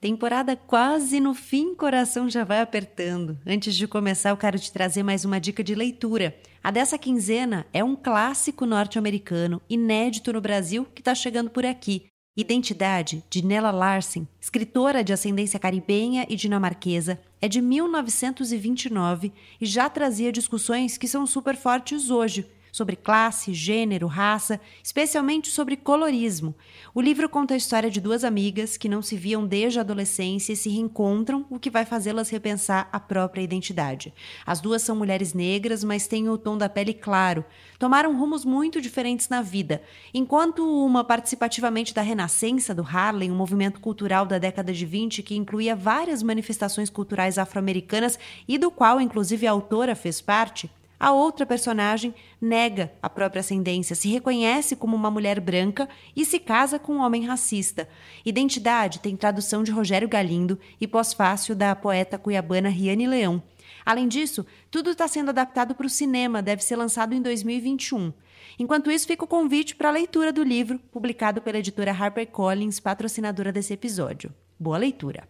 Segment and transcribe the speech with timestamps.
[0.00, 3.36] Temporada quase no fim, coração já vai apertando.
[3.44, 6.36] Antes de começar, eu quero te trazer mais uma dica de leitura.
[6.62, 12.06] A dessa quinzena é um clássico norte-americano, inédito no Brasil, que está chegando por aqui.
[12.36, 19.90] Identidade, de Nella Larsen, escritora de ascendência caribenha e dinamarquesa, é de 1929 e já
[19.90, 26.54] trazia discussões que são super fortes hoje sobre classe, gênero, raça, especialmente sobre colorismo.
[26.94, 30.52] O livro conta a história de duas amigas que não se viam desde a adolescência
[30.52, 34.12] e se reencontram, o que vai fazê-las repensar a própria identidade.
[34.46, 37.44] As duas são mulheres negras, mas têm o tom da pele claro.
[37.78, 39.82] Tomaram rumos muito diferentes na vida.
[40.12, 45.36] Enquanto uma participativamente da Renascença do Harlem, um movimento cultural da década de 20 que
[45.36, 50.70] incluía várias manifestações culturais afro-americanas e do qual, inclusive, a autora fez parte,
[51.00, 56.38] a outra personagem nega a própria ascendência, se reconhece como uma mulher branca e se
[56.38, 57.88] casa com um homem racista.
[58.22, 63.42] Identidade tem tradução de Rogério Galindo e pós-fácil da poeta cuiabana Riane Leão.
[63.86, 68.12] Além disso, tudo está sendo adaptado para o cinema, deve ser lançado em 2021.
[68.58, 73.50] Enquanto isso, fica o convite para a leitura do livro, publicado pela editora HarperCollins, patrocinadora
[73.50, 74.34] desse episódio.
[74.58, 75.26] Boa leitura!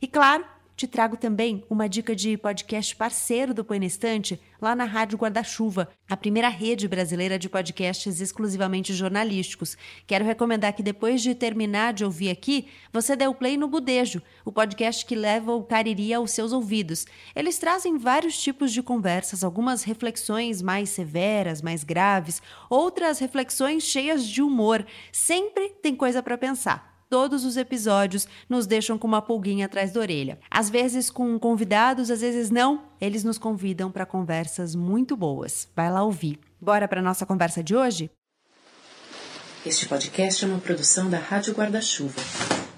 [0.00, 0.44] E claro,
[0.78, 5.18] te trago também uma dica de podcast parceiro do Põe na Estante, lá na Rádio
[5.18, 9.76] Guarda-Chuva, a primeira rede brasileira de podcasts exclusivamente jornalísticos.
[10.06, 14.22] Quero recomendar que depois de terminar de ouvir aqui, você dê o play no Budejo,
[14.44, 17.06] o podcast que leva o Cariri aos seus ouvidos.
[17.34, 22.40] Eles trazem vários tipos de conversas, algumas reflexões mais severas, mais graves,
[22.70, 24.86] outras reflexões cheias de humor.
[25.10, 30.00] Sempre tem coisa para pensar todos os episódios nos deixam com uma pulguinha atrás da
[30.00, 30.38] orelha.
[30.50, 32.82] Às vezes com convidados, às vezes não.
[33.00, 35.68] Eles nos convidam para conversas muito boas.
[35.74, 36.38] Vai lá ouvir.
[36.60, 38.10] Bora para nossa conversa de hoje?
[39.64, 42.20] Este podcast é uma produção da Rádio Guarda-Chuva.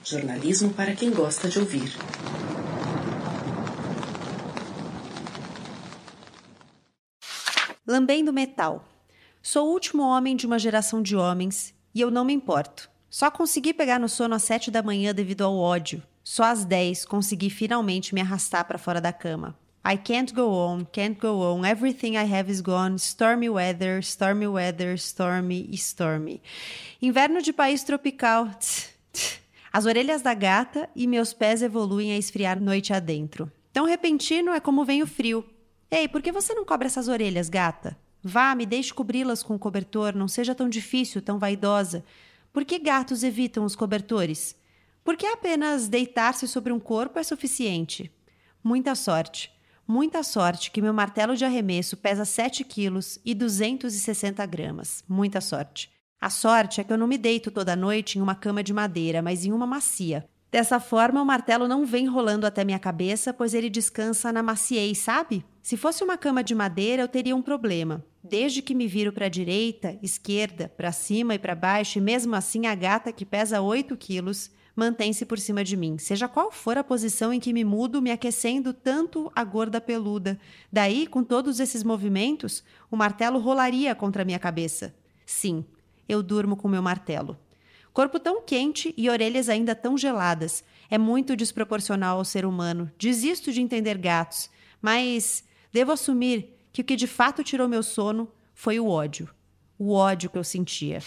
[0.02, 1.92] Jornalismo para quem gosta de ouvir.
[7.86, 8.84] Lambendo metal.
[9.42, 12.89] Sou o último homem de uma geração de homens e eu não me importo.
[13.10, 16.00] Só consegui pegar no sono às sete da manhã devido ao ódio.
[16.22, 19.58] Só às dez consegui finalmente me arrastar para fora da cama.
[19.84, 24.46] I can't go on, can't go on, everything I have is gone, stormy weather, stormy
[24.46, 26.40] weather, stormy, stormy.
[27.02, 28.48] Inverno de país tropical.
[29.72, 33.50] As orelhas da gata e meus pés evoluem a esfriar noite adentro.
[33.72, 35.44] Tão repentino é como vem o frio.
[35.90, 37.96] Ei, por que você não cobre essas orelhas, gata?
[38.22, 42.04] Vá, me deixe cobri-las com o cobertor, não seja tão difícil, tão vaidosa.
[42.52, 44.56] Por que gatos evitam os cobertores?
[45.04, 48.10] Por que apenas deitar-se sobre um corpo é suficiente?
[48.62, 49.52] Muita sorte.
[49.86, 55.04] Muita sorte que meu martelo de arremesso pesa 7 quilos e 260 gramas.
[55.08, 55.90] Muita sorte.
[56.20, 59.22] A sorte é que eu não me deito toda noite em uma cama de madeira,
[59.22, 60.28] mas em uma macia.
[60.50, 64.98] Dessa forma, o martelo não vem rolando até minha cabeça, pois ele descansa na maciez,
[64.98, 65.44] sabe?
[65.62, 68.04] Se fosse uma cama de madeira, eu teria um problema.
[68.22, 72.34] Desde que me viro para a direita, esquerda, para cima e para baixo, e mesmo
[72.34, 76.76] assim a gata, que pesa 8 quilos, mantém-se por cima de mim, seja qual for
[76.76, 80.38] a posição em que me mudo, me aquecendo tanto a gorda peluda.
[80.72, 84.94] Daí, com todos esses movimentos, o martelo rolaria contra minha cabeça.
[85.24, 85.64] Sim,
[86.08, 87.38] eu durmo com meu martelo.
[87.92, 90.62] Corpo tão quente e orelhas ainda tão geladas.
[90.88, 92.90] É muito desproporcional ao ser humano.
[92.98, 98.30] Desisto de entender gatos, mas devo assumir que o que de fato tirou meu sono
[98.54, 99.28] foi o ódio.
[99.78, 101.00] O ódio que eu sentia.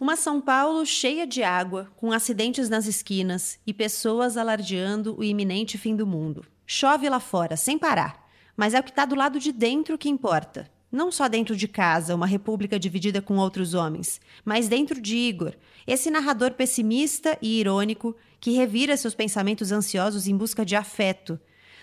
[0.00, 5.78] Uma São Paulo cheia de água, com acidentes nas esquinas e pessoas alardeando o iminente
[5.78, 6.44] fim do mundo.
[6.66, 8.26] Chove lá fora, sem parar.
[8.56, 10.70] Mas é o que está do lado de dentro que importa.
[10.94, 15.52] Não só dentro de casa, uma república dividida com outros homens, mas dentro de Igor,
[15.88, 21.36] esse narrador pessimista e irônico que revira seus pensamentos ansiosos em busca de afeto.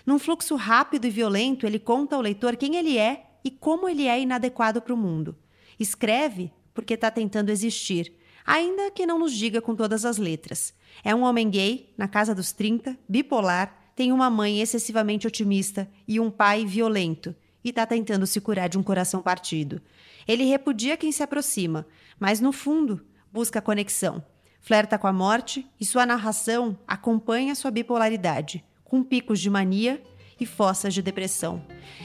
[0.06, 4.06] Num fluxo rápido e violento, ele conta ao leitor quem ele é e como ele
[4.06, 5.36] é inadequado para o mundo.
[5.78, 8.14] Escreve porque está tentando existir,
[8.46, 10.72] ainda que não nos diga com todas as letras.
[11.04, 16.18] É um homem gay, na casa dos 30, bipolar, tem uma mãe excessivamente otimista e
[16.18, 19.80] um pai violento e está tentando se curar de um coração partido.
[20.26, 21.86] Ele repudia quem se aproxima,
[22.18, 24.24] mas no fundo busca conexão.
[24.60, 30.00] Flerta com a morte e sua narração acompanha sua bipolaridade, com picos de mania
[30.38, 31.64] e fossas de depressão.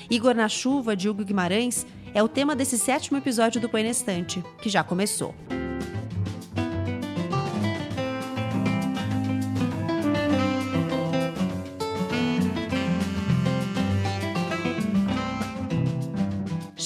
[0.09, 3.83] Igor na Chuva, de Hugo Guimarães, é o tema desse sétimo episódio do Põe
[4.61, 5.35] que já começou.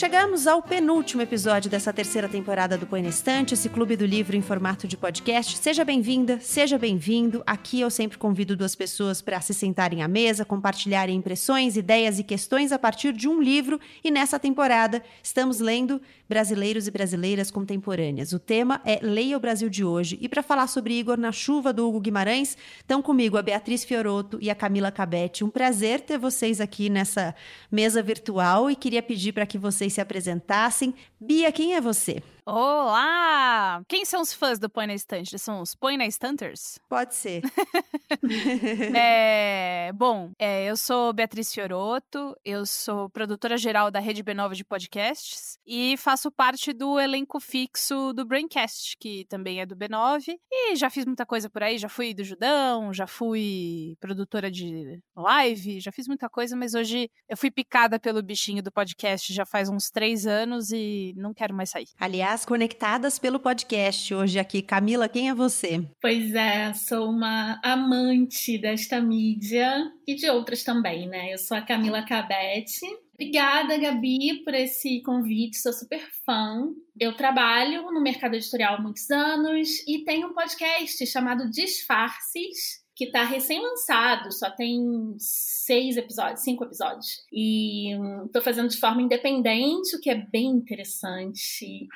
[0.02, 4.36] Chegamos ao penúltimo episódio dessa terceira temporada do Põe na Estante, esse clube do livro
[4.36, 5.56] em formato de podcast.
[5.60, 7.44] Seja bem-vinda, seja bem-vindo.
[7.46, 12.24] Aqui eu sempre convido duas pessoas para se sentarem à mesa, compartilharem impressões, ideias e
[12.24, 13.80] questões a partir de um livro.
[14.04, 18.34] E nessa temporada estamos lendo Brasileiros e Brasileiras Contemporâneas.
[18.34, 20.18] O tema é Leia o Brasil de hoje.
[20.20, 24.40] E para falar sobre Igor na Chuva, do Hugo Guimarães, estão comigo a Beatriz Fioroto
[24.42, 25.44] e a Camila Cabete.
[25.44, 27.36] Um prazer ter vocês aqui nessa
[27.72, 30.94] mesa virtual e queria pedir para que vocês vocês se apresentassem.
[31.20, 32.24] Bia, quem é você?
[32.54, 33.82] Olá!
[33.88, 35.40] Quem são os fãs do Põe na Estante?
[35.40, 36.78] São os Põe na Estanters?
[36.90, 37.44] Pode ser.
[38.94, 44.66] é, bom, é, eu sou Beatriz Fioroto, eu sou produtora geral da Rede B9 de
[44.66, 50.36] podcasts e faço parte do elenco fixo do Braincast, que também é do B9.
[50.52, 55.02] E já fiz muita coisa por aí, já fui do Judão, já fui produtora de
[55.16, 59.46] live, já fiz muita coisa, mas hoje eu fui picada pelo bichinho do podcast já
[59.46, 61.88] faz uns três anos e não quero mais sair.
[61.98, 64.62] Aliás, Aliás, conectadas pelo podcast hoje aqui.
[64.62, 65.84] Camila, quem é você?
[66.02, 71.34] Pois é, sou uma amante desta mídia e de outras também, né?
[71.34, 72.86] Eu sou a Camila Cabete.
[73.14, 75.58] Obrigada, Gabi, por esse convite.
[75.58, 76.70] Sou super fã.
[77.00, 83.06] Eu trabalho no mercado editorial há muitos anos e tenho um podcast chamado Disfarces, que
[83.06, 87.24] está recém-lançado, só tem seis episódios, cinco episódios.
[87.32, 87.94] E
[88.26, 91.88] estou hum, fazendo de forma independente, o que é bem interessante e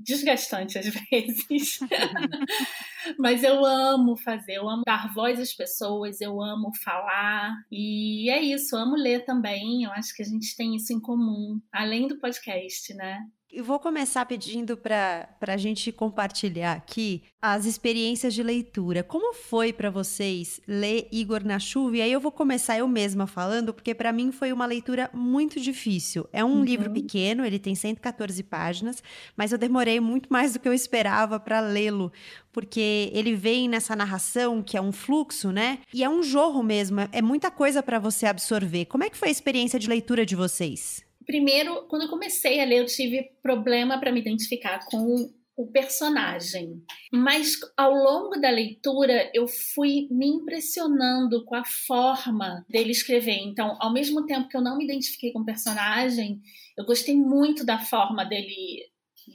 [0.00, 1.80] desgastante às vezes.
[3.18, 7.54] Mas eu amo fazer, eu amo dar voz às pessoas, eu amo falar.
[7.70, 9.84] E é isso, eu amo ler também.
[9.84, 13.26] Eu acho que a gente tem isso em comum, além do podcast, né?
[13.56, 19.04] Eu vou começar pedindo para a gente compartilhar aqui as experiências de leitura.
[19.04, 21.98] Como foi para vocês ler Igor na chuva?
[21.98, 25.60] E aí eu vou começar eu mesma falando, porque para mim foi uma leitura muito
[25.60, 26.28] difícil.
[26.32, 26.64] É um uhum.
[26.64, 29.00] livro pequeno, ele tem 114 páginas,
[29.36, 32.10] mas eu demorei muito mais do que eu esperava para lê-lo,
[32.52, 35.78] porque ele vem nessa narração que é um fluxo, né?
[35.92, 38.86] E é um jorro mesmo, é muita coisa para você absorver.
[38.86, 41.03] Como é que foi a experiência de leitura de vocês?
[41.26, 46.82] Primeiro, quando eu comecei a ler, eu tive problema para me identificar com o personagem.
[47.12, 53.38] Mas ao longo da leitura, eu fui me impressionando com a forma dele escrever.
[53.38, 56.40] Então, ao mesmo tempo que eu não me identifiquei com o personagem,
[56.76, 58.82] eu gostei muito da forma dele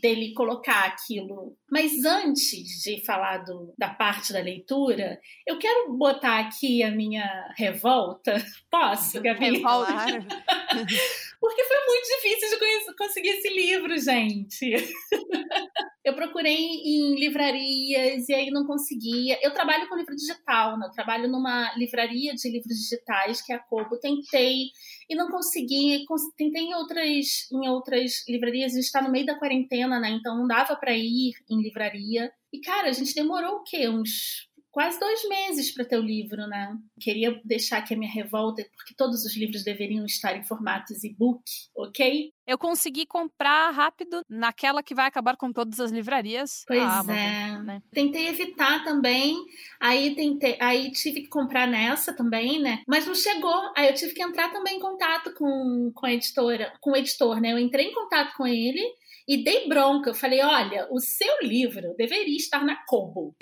[0.01, 1.57] dele colocar aquilo.
[1.69, 7.51] Mas antes de falar do, da parte da leitura, eu quero botar aqui a minha
[7.57, 8.36] revolta.
[8.69, 9.57] Posso, Gabi?
[9.57, 9.94] Revolta.
[11.39, 14.74] Porque foi muito difícil de conseguir esse livro, gente.
[16.03, 19.39] eu procurei em livrarias e aí não conseguia.
[19.41, 20.88] Eu trabalho com livro digital, né?
[20.88, 23.97] Eu trabalho numa livraria de livros digitais, que é a Kobo.
[24.00, 24.65] Tentei
[25.09, 26.06] e não consegui.
[26.36, 30.09] Tentei em outras, em outras livrarias, a gente está no meio da quarentena, né?
[30.09, 32.31] Então não dava para ir em livraria.
[32.51, 33.88] E, cara, a gente demorou o quê?
[33.88, 36.77] Uns quase dois meses para ter o livro, né?
[37.00, 41.44] Queria deixar aqui a minha revolta, porque todos os livros deveriam estar em formatos e-book,
[41.75, 42.31] ok?
[42.45, 46.63] Eu consegui comprar rápido naquela que vai acabar com todas as livrarias.
[46.68, 47.62] Pois Amazon, é.
[47.63, 47.81] Né?
[47.92, 49.38] Tentei evitar também,
[49.80, 52.81] aí tentei, aí tive que comprar nessa também, né?
[52.88, 53.72] Mas não chegou.
[53.75, 57.39] Aí eu tive que entrar também em contato com, com a editora, com o editor,
[57.39, 57.51] né?
[57.51, 58.82] Eu entrei em contato com ele
[59.28, 60.10] e dei bronca.
[60.10, 63.36] Eu falei: olha, o seu livro deveria estar na Kobo.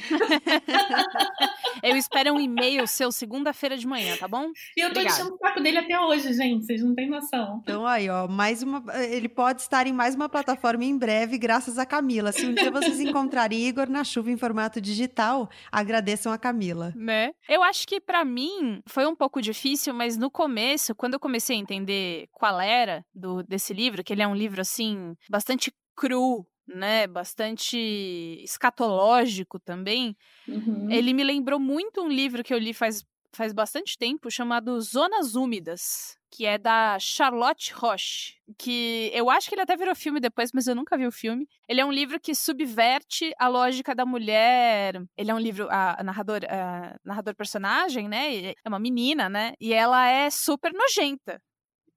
[1.84, 4.50] eu espero um e-mail seu segunda-feira de manhã, tá bom?
[4.76, 5.22] E eu tô Obrigada.
[5.22, 6.66] enchendo o saco dele até hoje, gente.
[6.66, 7.62] Vocês não têm noção.
[7.64, 8.84] Então, aí, ó, mais uma.
[9.10, 12.32] Ele pode estar em mais uma plataforma em breve, graças a Camila.
[12.32, 16.94] Se um dia vocês encontrarem Igor na chuva em formato digital, agradeçam a Camila.
[16.96, 17.32] Né?
[17.48, 21.56] Eu acho que para mim foi um pouco difícil, mas no começo, quando eu comecei
[21.56, 26.46] a entender qual era do, desse livro, que ele é um livro assim, bastante cru,
[26.68, 27.78] né, bastante
[28.44, 30.16] escatológico também,
[30.48, 30.92] uhum.
[30.92, 35.34] ele me lembrou muito um livro que eu li faz, faz bastante tempo, chamado Zonas
[35.34, 40.52] Úmidas, que é da Charlotte Roche, que eu acho que ele até virou filme depois,
[40.54, 41.48] mas eu nunca vi o filme.
[41.70, 45.02] Ele é um livro que subverte a lógica da mulher.
[45.18, 49.54] Ele é um livro, a, a narrador, a narrador personagem, né, é uma menina, né,
[49.60, 51.42] e ela é super nojenta.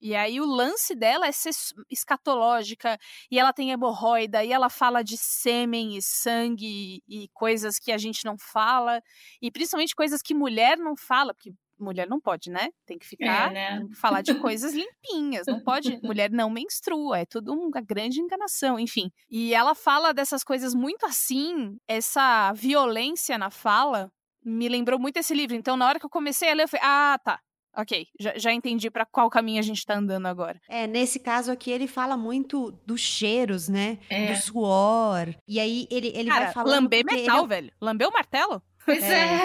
[0.01, 1.51] E aí o lance dela é ser
[1.91, 2.99] escatológica,
[3.31, 7.99] e ela tem hemorroida, e ela fala de sêmen e sangue e coisas que a
[7.99, 9.03] gente não fala,
[9.43, 12.69] e principalmente coisas que mulher não fala, porque mulher não pode, né?
[12.87, 13.87] Tem que ficar, é, né?
[14.01, 19.11] falar de coisas limpinhas, não pode, mulher não menstrua, é tudo uma grande enganação, enfim.
[19.31, 24.13] E ela fala dessas coisas muito assim, essa violência na fala
[24.45, 25.55] me lembrou muito esse livro.
[25.55, 27.41] Então, na hora que eu comecei a ler, eu falei, ah, tá,
[27.77, 30.61] Ok, já, já entendi para qual caminho a gente tá andando agora.
[30.69, 33.99] É, nesse caso aqui ele fala muito dos cheiros, né?
[34.09, 34.33] É.
[34.33, 35.35] Do suor.
[35.47, 36.83] E aí ele, ele Cara, vai falando.
[36.83, 37.47] Lamber metal, ele...
[37.47, 37.73] velho.
[37.81, 38.63] Lamber o martelo?
[38.85, 39.25] Pois é.
[39.25, 39.41] é.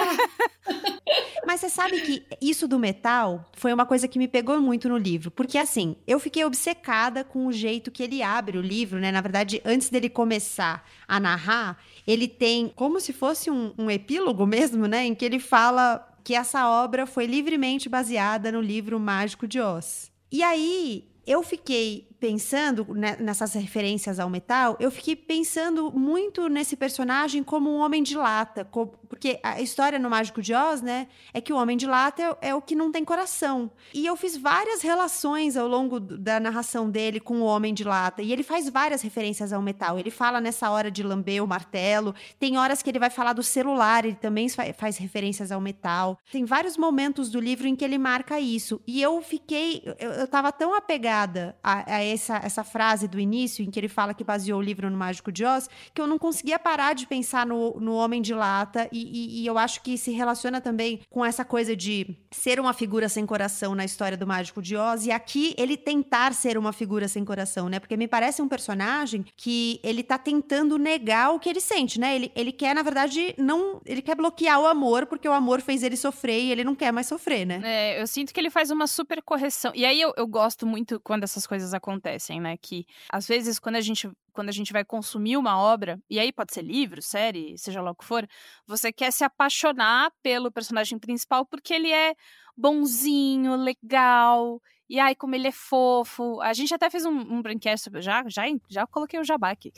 [1.45, 4.97] Mas você sabe que isso do metal foi uma coisa que me pegou muito no
[4.97, 5.29] livro.
[5.29, 9.11] Porque, assim, eu fiquei obcecada com o jeito que ele abre o livro, né?
[9.11, 11.77] Na verdade, antes dele começar a narrar,
[12.07, 15.05] ele tem como se fosse um, um epílogo mesmo, né?
[15.05, 20.11] Em que ele fala que essa obra foi livremente baseada no livro Mágico de Oz.
[20.31, 26.75] E aí, eu fiquei pensando né, nessas referências ao metal, eu fiquei pensando muito nesse
[26.75, 28.65] personagem como um homem de lata,
[29.09, 32.49] porque a história no Mágico de Oz, né, é que o homem de lata é,
[32.49, 33.71] é o que não tem coração.
[33.93, 38.21] E eu fiz várias relações ao longo da narração dele com o homem de lata,
[38.21, 39.99] e ele faz várias referências ao metal.
[39.99, 43.43] Ele fala nessa hora de lamber o martelo, tem horas que ele vai falar do
[43.43, 46.17] celular, ele também faz referências ao metal.
[46.31, 48.81] Tem vários momentos do livro em que ele marca isso.
[48.87, 53.63] E eu fiquei, eu, eu tava tão apegada a, a essa, essa frase do início,
[53.63, 56.17] em que ele fala que baseou o livro no Mágico de Oz, que eu não
[56.17, 59.97] conseguia parar de pensar no, no Homem de Lata, e, e, e eu acho que
[59.97, 64.27] se relaciona também com essa coisa de ser uma figura sem coração na história do
[64.27, 67.79] Mágico de Oz, e aqui ele tentar ser uma figura sem coração, né?
[67.79, 72.15] Porque me parece um personagem que ele tá tentando negar o que ele sente, né?
[72.15, 73.81] Ele, ele quer, na verdade, não.
[73.85, 76.91] Ele quer bloquear o amor, porque o amor fez ele sofrer e ele não quer
[76.91, 77.61] mais sofrer, né?
[77.63, 79.71] É, eu sinto que ele faz uma super correção.
[79.75, 82.57] E aí eu, eu gosto muito quando essas coisas acontecem acontecem, né?
[82.57, 86.29] Que às vezes quando a gente quando a gente vai consumir uma obra, e aí
[86.31, 88.27] pode ser livro, série, seja lá o que for,
[88.67, 92.13] você quer se apaixonar pelo personagem principal porque ele é
[92.57, 96.41] bonzinho, legal, e ai, como ele é fofo.
[96.41, 99.71] A gente até fez um, um braincast, já, já, já coloquei o jabá aqui.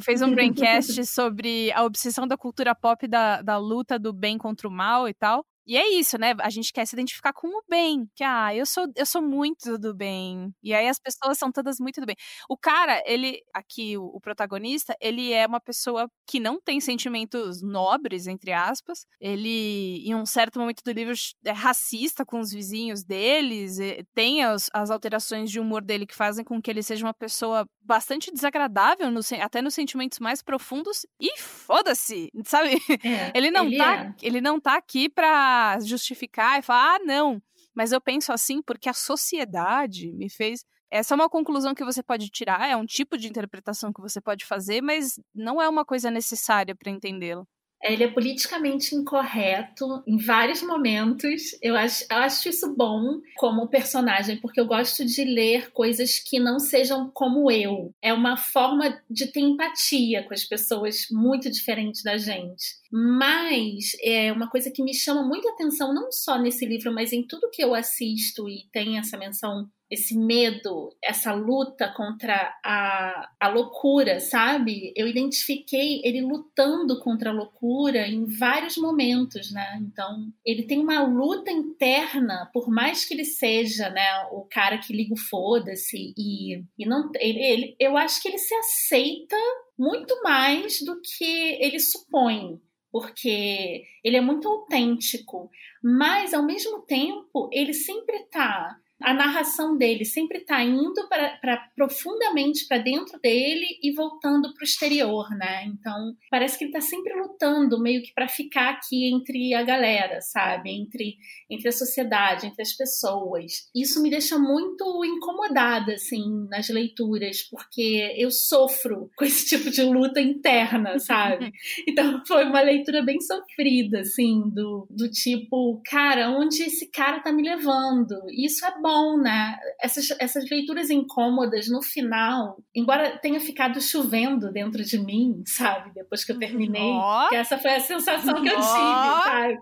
[0.00, 4.66] Fez um braincast sobre a obsessão da cultura pop da, da luta do bem contra
[4.66, 5.44] o mal e tal.
[5.68, 6.34] E é isso, né?
[6.40, 8.08] A gente quer se identificar com o bem.
[8.16, 10.50] Que, ah, eu sou, eu sou muito do bem.
[10.62, 12.16] E aí as pessoas são todas muito do bem.
[12.48, 17.60] O cara, ele, aqui, o, o protagonista, ele é uma pessoa que não tem sentimentos
[17.60, 19.04] nobres, entre aspas.
[19.20, 21.12] Ele, em um certo momento do livro,
[21.44, 23.76] é racista com os vizinhos deles.
[24.14, 27.68] Tem as, as alterações de humor dele que fazem com que ele seja uma pessoa
[27.82, 31.04] bastante desagradável, no, até nos sentimentos mais profundos.
[31.20, 32.78] E foda-se, sabe?
[33.04, 34.14] É, ele, não ele, tá, é.
[34.22, 37.42] ele não tá aqui pra justificar e falar, ah, não,
[37.74, 40.64] mas eu penso assim porque a sociedade me fez.
[40.90, 44.20] Essa é uma conclusão que você pode tirar, é um tipo de interpretação que você
[44.20, 47.46] pode fazer, mas não é uma coisa necessária para entendê-lo.
[47.82, 51.56] Ele é politicamente incorreto em vários momentos.
[51.62, 56.40] Eu acho, eu acho isso bom como personagem, porque eu gosto de ler coisas que
[56.40, 57.94] não sejam como eu.
[58.02, 62.78] É uma forma de ter empatia com as pessoas muito diferentes da gente.
[62.90, 67.26] Mas é uma coisa que me chama muita atenção, não só nesse livro, mas em
[67.26, 73.48] tudo que eu assisto e tem essa menção esse medo, essa luta contra a, a
[73.48, 74.92] loucura, sabe?
[74.94, 79.78] Eu identifiquei ele lutando contra a loucura em vários momentos, né?
[79.80, 84.92] Então, ele tem uma luta interna, por mais que ele seja, né, o cara que
[84.92, 89.36] liga o foda-se e, e não ele, ele, eu acho que ele se aceita
[89.78, 95.50] muito mais do que ele supõe, porque ele é muito autêntico,
[95.82, 102.66] mas ao mesmo tempo ele sempre tá a narração dele sempre está indo para profundamente
[102.66, 105.64] para dentro dele e voltando para o exterior, né?
[105.66, 110.20] Então parece que ele está sempre lutando meio que para ficar aqui entre a galera,
[110.20, 110.70] sabe?
[110.70, 111.16] Entre
[111.48, 113.70] entre a sociedade, entre as pessoas.
[113.74, 119.82] Isso me deixa muito incomodada assim nas leituras, porque eu sofro com esse tipo de
[119.82, 121.52] luta interna, sabe?
[121.86, 127.32] Então foi uma leitura bem sofrida, assim, do, do tipo, cara, onde esse cara tá
[127.32, 128.14] me levando?
[128.30, 129.58] Isso é bom bom, né?
[129.78, 135.92] Essas, essas leituras incômodas no final, embora tenha ficado chovendo dentro de mim, sabe?
[135.92, 137.28] Depois que eu terminei, oh.
[137.28, 139.58] que essa foi a sensação que eu tive, sabe?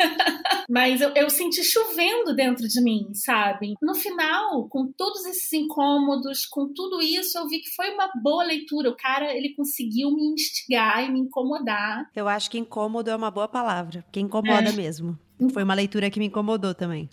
[0.70, 3.74] Mas eu, eu senti chovendo dentro de mim, sabe?
[3.82, 8.42] No final, com todos esses incômodos, com tudo isso, eu vi que foi uma boa
[8.42, 8.88] leitura.
[8.88, 12.10] O cara, ele conseguiu me instigar e me incomodar.
[12.16, 14.72] Eu acho que incômodo é uma boa palavra, que incomoda é.
[14.72, 15.18] mesmo.
[15.52, 17.08] Foi uma leitura que me incomodou também.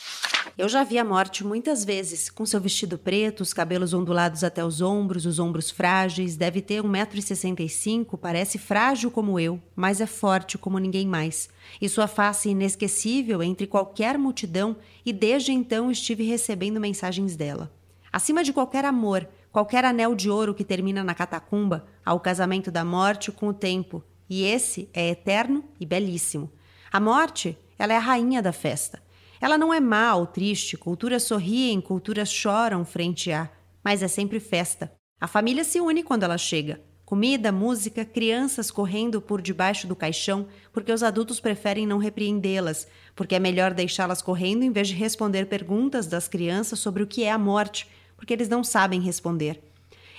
[0.55, 4.63] Eu já vi a morte muitas vezes, com seu vestido preto, os cabelos ondulados até
[4.63, 10.55] os ombros, os ombros frágeis, deve ter 1,65m, parece frágil como eu, mas é forte
[10.55, 11.49] como ninguém mais.
[11.81, 17.73] E sua face inesquecível entre qualquer multidão, e desde então estive recebendo mensagens dela.
[18.11, 22.69] Acima de qualquer amor, qualquer anel de ouro que termina na catacumba, há o casamento
[22.69, 26.51] da morte com o tempo, e esse é eterno e belíssimo.
[26.91, 29.01] A morte ela é a rainha da festa.
[29.39, 33.49] Ela não é má ou triste, culturas sorriem, culturas choram frente a,
[33.83, 34.91] mas é sempre festa.
[35.19, 36.81] A família se une quando ela chega.
[37.05, 43.35] Comida, música, crianças correndo por debaixo do caixão, porque os adultos preferem não repreendê-las, porque
[43.35, 47.31] é melhor deixá-las correndo em vez de responder perguntas das crianças sobre o que é
[47.31, 49.61] a morte, porque eles não sabem responder.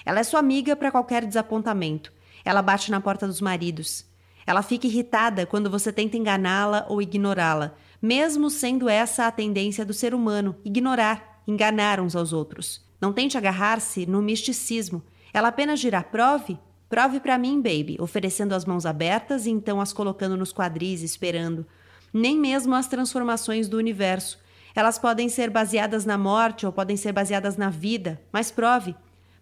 [0.04, 2.12] Ela é sua amiga para qualquer desapontamento.
[2.44, 4.04] Ela bate na porta dos maridos.
[4.46, 9.94] Ela fica irritada quando você tenta enganá-la ou ignorá-la, mesmo sendo essa a tendência do
[9.94, 12.84] ser humano, ignorar, enganar uns aos outros.
[13.00, 15.02] Não tente agarrar-se no misticismo.
[15.32, 16.58] Ela apenas dirá: prove,
[16.88, 21.66] prove para mim, baby, oferecendo as mãos abertas e então as colocando nos quadris, esperando.
[22.12, 24.38] Nem mesmo as transformações do universo.
[24.74, 28.94] Elas podem ser baseadas na morte ou podem ser baseadas na vida, mas prove.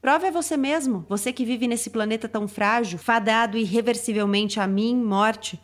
[0.02, 4.96] Prove a você mesmo, você que vive nesse planeta tão frágil, fadado irreversivelmente a mim,
[4.96, 5.62] morte.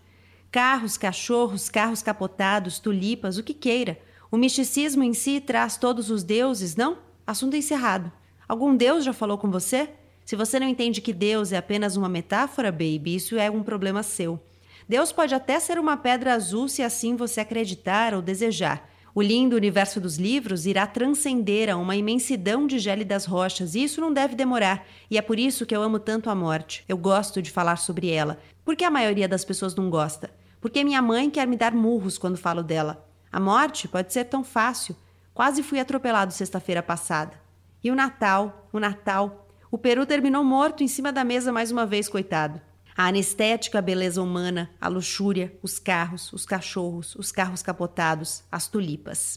[0.49, 3.99] Carros, cachorros, carros capotados, tulipas, o que queira.
[4.30, 6.99] O misticismo em si traz todos os deuses, não?
[7.26, 8.12] Assunto encerrado.
[8.49, 9.90] Algum deus já falou com você?
[10.25, 14.04] Se você não entende que Deus é apenas uma metáfora, baby, isso é um problema
[14.04, 14.38] seu.
[14.88, 18.88] Deus pode até ser uma pedra azul se assim você acreditar ou desejar.
[19.14, 24.00] O lindo universo dos livros irá transcender a uma imensidão de gélidas rochas, e isso
[24.00, 24.86] não deve demorar.
[25.10, 26.84] E é por isso que eu amo tanto a morte.
[26.88, 28.38] Eu gosto de falar sobre ela.
[28.64, 30.30] Por que a maioria das pessoas não gosta?
[30.60, 33.04] Porque minha mãe quer me dar murros quando falo dela.
[33.32, 34.94] A morte pode ser tão fácil.
[35.32, 37.32] Quase fui atropelado sexta-feira passada.
[37.82, 39.48] E o Natal, o Natal.
[39.70, 42.60] O peru terminou morto em cima da mesa mais uma vez, coitado
[42.98, 49.36] a anestética beleza humana, a luxúria, os carros, os cachorros, os carros capotados, as tulipas.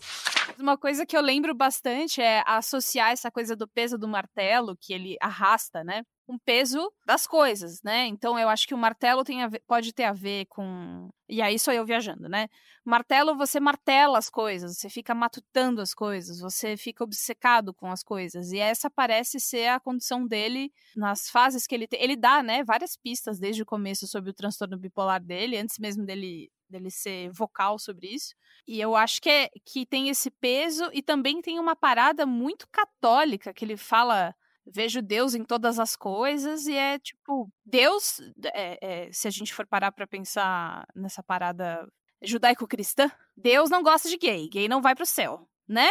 [0.58, 4.92] Uma coisa que eu lembro bastante é associar essa coisa do peso do martelo que
[4.92, 6.02] ele arrasta, né?
[6.32, 8.08] Um peso das coisas, né?
[8.08, 11.10] Então eu acho que o martelo tem ver, pode ter a ver com.
[11.28, 12.48] E aí sou eu viajando, né?
[12.86, 18.02] Martelo, você martela as coisas, você fica matutando as coisas, você fica obcecado com as
[18.02, 18.52] coisas.
[18.52, 22.02] E essa parece ser a condição dele nas fases que ele tem.
[22.02, 26.06] Ele dá, né, várias pistas desde o começo sobre o transtorno bipolar dele, antes mesmo
[26.06, 28.34] dele dele ser vocal sobre isso.
[28.66, 32.66] E eu acho que, é, que tem esse peso e também tem uma parada muito
[32.72, 34.34] católica que ele fala
[34.66, 38.20] vejo Deus em todas as coisas e é tipo Deus
[38.54, 41.88] é, é, se a gente for parar para pensar nessa parada
[42.22, 45.88] judaico-cristã Deus não gosta de gay gay não vai para o céu né?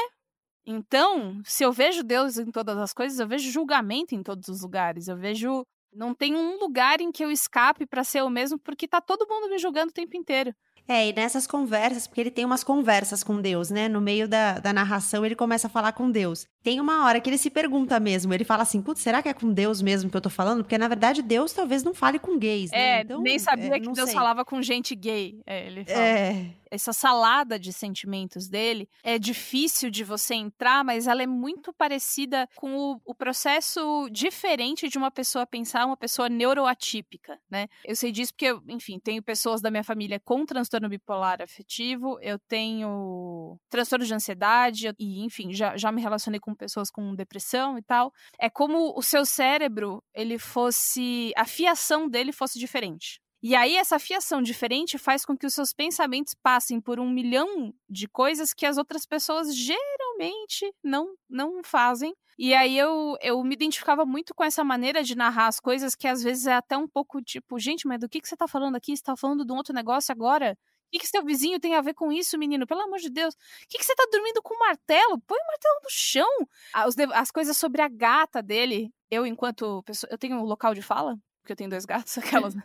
[0.65, 4.63] Então se eu vejo Deus em todas as coisas eu vejo julgamento em todos os
[4.63, 8.59] lugares eu vejo não tem um lugar em que eu escape para ser o mesmo
[8.59, 10.55] porque tá todo mundo me julgando o tempo inteiro
[10.91, 13.89] é, e nessas conversas, porque ele tem umas conversas com Deus, né?
[13.89, 16.49] No meio da, da narração, ele começa a falar com Deus.
[16.65, 19.33] Tem uma hora que ele se pergunta mesmo, ele fala assim, putz, será que é
[19.33, 20.65] com Deus mesmo que eu tô falando?
[20.65, 22.99] Porque, na verdade, Deus talvez não fale com gays, né?
[22.99, 24.19] É, então, nem sabia é, que Deus sei.
[24.19, 25.41] falava com gente gay.
[25.47, 26.01] É, ele fala.
[26.01, 31.73] É, essa salada de sentimentos dele é difícil de você entrar, mas ela é muito
[31.73, 37.69] parecida com o, o, processo diferente de uma pessoa pensar, uma pessoa neuroatípica, né?
[37.85, 42.39] Eu sei disso porque, enfim, tenho pessoas da minha família com transtorno bipolar afetivo, eu
[42.39, 47.83] tenho transtorno de ansiedade e, enfim, já, já me relacionei com pessoas com depressão e
[47.83, 48.13] tal.
[48.39, 53.21] É como o seu cérebro, ele fosse, a fiação dele fosse diferente.
[53.43, 57.73] E aí, essa fiação diferente faz com que os seus pensamentos passem por um milhão
[57.89, 62.15] de coisas que as outras pessoas geralmente não, não fazem.
[62.39, 66.07] E aí eu, eu me identificava muito com essa maneira de narrar as coisas que
[66.07, 68.77] às vezes é até um pouco tipo, gente, mas do que, que você tá falando
[68.77, 68.97] aqui?
[68.97, 70.57] Você tá falando de um outro negócio agora?
[70.89, 72.67] O que, que seu vizinho tem a ver com isso, menino?
[72.67, 73.35] Pelo amor de Deus.
[73.35, 75.21] O que, que você tá dormindo com o martelo?
[75.21, 76.49] Põe o martelo no chão.
[76.75, 78.93] As, as coisas sobre a gata dele.
[79.11, 80.11] Eu, enquanto pessoa.
[80.11, 81.17] Eu tenho um local de fala?
[81.41, 82.55] Porque eu tenho dois gatos, aquelas.
[82.55, 82.63] Né?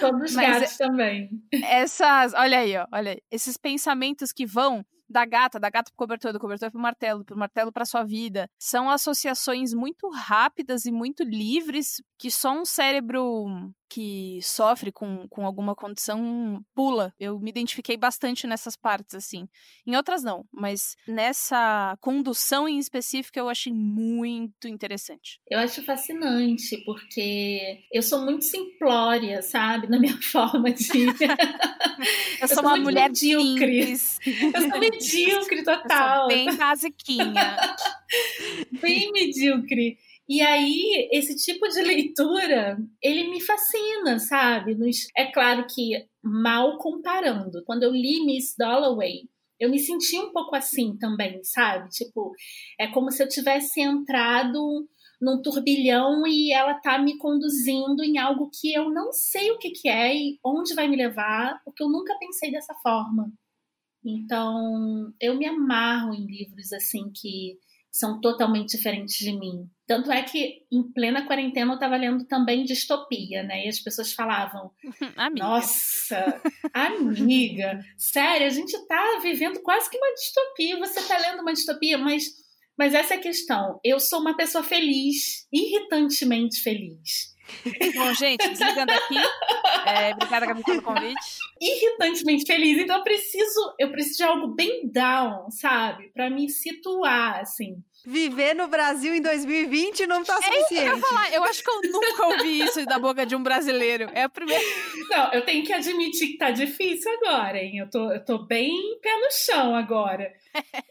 [0.00, 1.30] Todos os gatos também.
[1.52, 5.96] Essas, olha aí, ó, olha aí, esses pensamentos que vão da gata, da gata pro
[5.96, 8.48] cobertor, do cobertor pro martelo, pro martelo para sua vida.
[8.58, 13.46] São associações muito rápidas e muito livres que só um cérebro
[13.88, 17.12] que sofre com, com alguma condição pula.
[17.18, 19.48] Eu me identifiquei bastante nessas partes, assim.
[19.86, 25.40] Em outras não, mas nessa condução em específico eu achei muito interessante.
[25.48, 29.88] Eu acho fascinante, porque eu sou muito simplória, sabe?
[29.88, 30.86] Na minha forma de.
[32.40, 33.92] eu, sou, uma mulher medíocre.
[33.92, 36.30] eu sou medíocre total.
[36.30, 37.56] Eu sou bem basiquinha.
[38.80, 39.98] bem medíocre.
[40.28, 44.76] E aí, esse tipo de leitura, ele me fascina, sabe?
[45.16, 47.62] É claro que mal comparando.
[47.64, 51.88] Quando eu li Miss Dalloway, eu me senti um pouco assim também, sabe?
[51.90, 52.32] Tipo,
[52.78, 54.88] é como se eu tivesse entrado
[55.20, 59.70] num turbilhão e ela tá me conduzindo em algo que eu não sei o que,
[59.70, 63.32] que é e onde vai me levar, porque eu nunca pensei dessa forma.
[64.04, 67.58] Então, eu me amarro em livros assim que
[67.96, 69.66] são totalmente diferentes de mim.
[69.86, 73.64] Tanto é que em plena quarentena eu estava lendo também distopia, né?
[73.64, 74.70] E as pessoas falavam:
[75.16, 75.46] amiga.
[75.46, 76.42] Nossa,
[76.74, 80.78] amiga, sério, a gente está vivendo quase que uma distopia.
[80.78, 82.24] Você está lendo uma distopia, mas,
[82.76, 83.80] mas essa é a questão.
[83.82, 87.34] Eu sou uma pessoa feliz, irritantemente feliz.
[87.94, 89.16] Bom, gente, desligando aqui.
[89.86, 91.38] É, obrigada, Gabi, pelo convite.
[91.60, 92.78] Irritantemente feliz.
[92.78, 96.08] Então eu preciso, eu preciso de algo bem down, sabe?
[96.08, 97.82] Para me situar, assim.
[98.06, 100.86] Viver no Brasil em 2020 não tá suficiente.
[100.86, 104.08] É eu, falar, eu acho que eu nunca ouvi isso da boca de um brasileiro.
[104.14, 104.62] É a primeira.
[105.10, 107.78] Não, eu tenho que admitir que tá difícil agora, hein?
[107.78, 108.70] Eu tô, eu tô bem
[109.02, 110.32] pé no chão agora.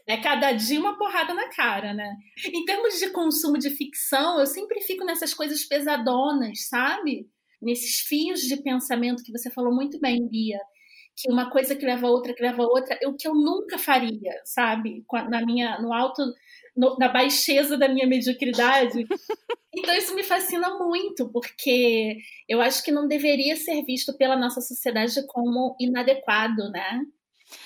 [0.06, 2.16] É cada dia uma porrada na cara, né?
[2.52, 7.30] Em termos de consumo de ficção, eu sempre fico nessas coisas pesadonas, sabe?
[7.62, 10.58] Nesses fios de pensamento que você falou muito bem, Bia
[11.16, 13.78] que uma coisa que leva a outra, que leva a outra, o que eu nunca
[13.78, 15.02] faria, sabe?
[15.30, 16.22] Na minha, no alto
[16.76, 19.06] no, na baixeza da minha mediocridade.
[19.74, 22.16] Então isso me fascina muito, porque
[22.48, 27.00] eu acho que não deveria ser visto pela nossa sociedade como inadequado, né?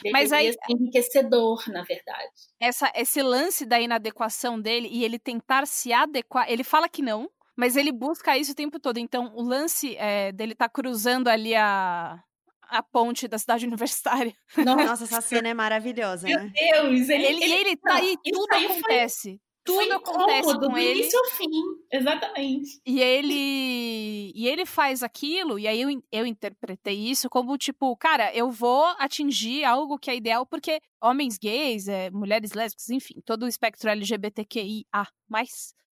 [0.03, 2.33] Deveria Mas aí, enriquecedor, na verdade.
[2.61, 7.31] Essa, esse lance da inadequação dele e ele tentar se adequar, ele fala que não,
[7.57, 8.99] mas ele busca isso o tempo todo.
[8.99, 12.23] Então, o lance é, dele tá cruzando ali a,
[12.71, 14.33] a ponte da cidade universitária.
[14.57, 16.53] Nossa, essa cena é maravilhosa, Meu né?
[16.55, 19.29] Deus, ele, ele, ele, ele tá aí, tudo acontece.
[19.31, 19.41] Foi...
[19.63, 21.01] Tudo acontece com do ele.
[21.01, 21.51] início ao fim,
[21.93, 22.81] exatamente.
[22.87, 28.35] E ele e ele faz aquilo, e aí eu, eu interpretei isso como tipo, cara,
[28.35, 33.43] eu vou atingir algo que é ideal, porque homens gays, é, mulheres lésbicas, enfim, todo
[33.43, 34.85] o espectro LGBTQIA,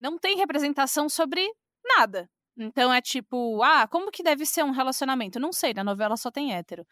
[0.00, 1.42] não tem representação sobre
[1.82, 2.28] nada.
[2.56, 5.40] Então é tipo, ah, como que deve ser um relacionamento?
[5.40, 6.86] Não sei, na novela só tem hétero.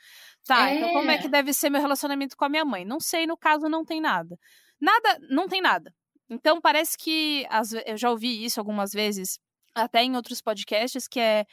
[0.47, 0.77] Tá, é.
[0.77, 1.31] então como é que é.
[1.31, 2.85] deve ser meu relacionamento com a minha mãe?
[2.85, 4.37] Não sei, no caso não tem nada.
[4.81, 5.95] Nada, não tem nada.
[6.29, 7.47] Então parece que,
[7.87, 9.39] eu já ouvi isso algumas vezes,
[9.75, 11.45] até em outros podcasts, que é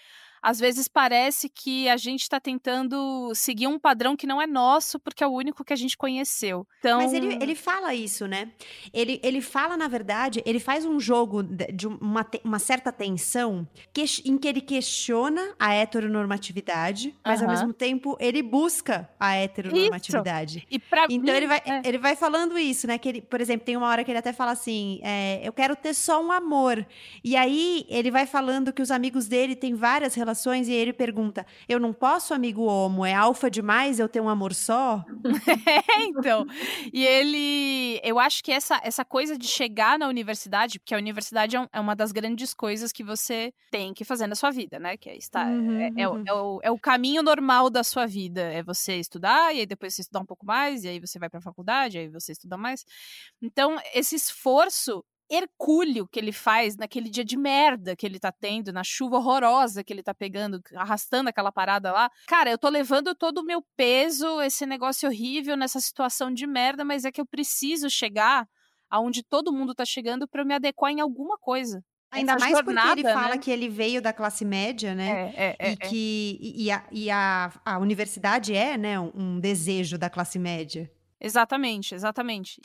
[0.42, 5.00] às vezes parece que a gente está tentando seguir um padrão que não é nosso,
[5.00, 6.66] porque é o único que a gente conheceu.
[6.80, 7.00] Então...
[7.00, 8.52] Mas ele, ele fala isso, né?
[8.94, 14.04] Ele, ele fala, na verdade, ele faz um jogo de uma, uma certa tensão que,
[14.26, 20.66] em que ele questiona a heteronormatividade, mas ao mesmo tempo ele busca a heteronormatividade.
[20.70, 20.80] E
[21.16, 21.82] então mim, ele, vai, é.
[21.84, 22.98] ele vai falando isso, né?
[22.98, 25.76] Que ele, por exemplo, tem uma hora que ele até fala assim: é, eu quero
[25.76, 26.86] ter só um amor.
[27.24, 30.94] E aí ele vai falando que os amigos dele têm várias relações relações e ele
[30.94, 33.06] pergunta: Eu não posso, amigo homo?
[33.06, 35.04] É alfa demais eu ter um amor só?
[35.68, 36.46] é, então.
[36.94, 38.00] E ele.
[38.04, 41.68] Eu acho que essa, essa coisa de chegar na universidade, porque a universidade é, um,
[41.74, 44.96] é uma das grandes coisas que você tem que fazer na sua vida, né?
[44.98, 45.48] Que é estar.
[45.48, 46.24] Uhum, é, é, uhum.
[46.26, 48.42] é, o, é o caminho normal da sua vida.
[48.42, 51.30] É você estudar, e aí depois você estudar um pouco mais, e aí você vai
[51.30, 52.86] pra faculdade, aí você estuda mais.
[53.42, 58.74] Então, esse esforço hercúleo que ele faz naquele dia de merda que ele tá tendo,
[58.74, 62.10] na chuva horrorosa que ele tá pegando, arrastando aquela parada lá.
[62.28, 66.84] Cara, eu tô levando todo o meu peso, esse negócio horrível nessa situação de merda,
[66.84, 68.48] mas é que eu preciso chegar
[68.90, 71.84] aonde todo mundo tá chegando para eu me adequar em alguma coisa.
[72.12, 73.38] Ainda Essa mais jornada, porque ele fala né?
[73.38, 75.32] que ele veio da classe média, né?
[75.36, 79.96] É, é, é, e que e, a, e a, a universidade é, né, um desejo
[79.96, 80.92] da classe média.
[81.20, 82.62] Exatamente, exatamente.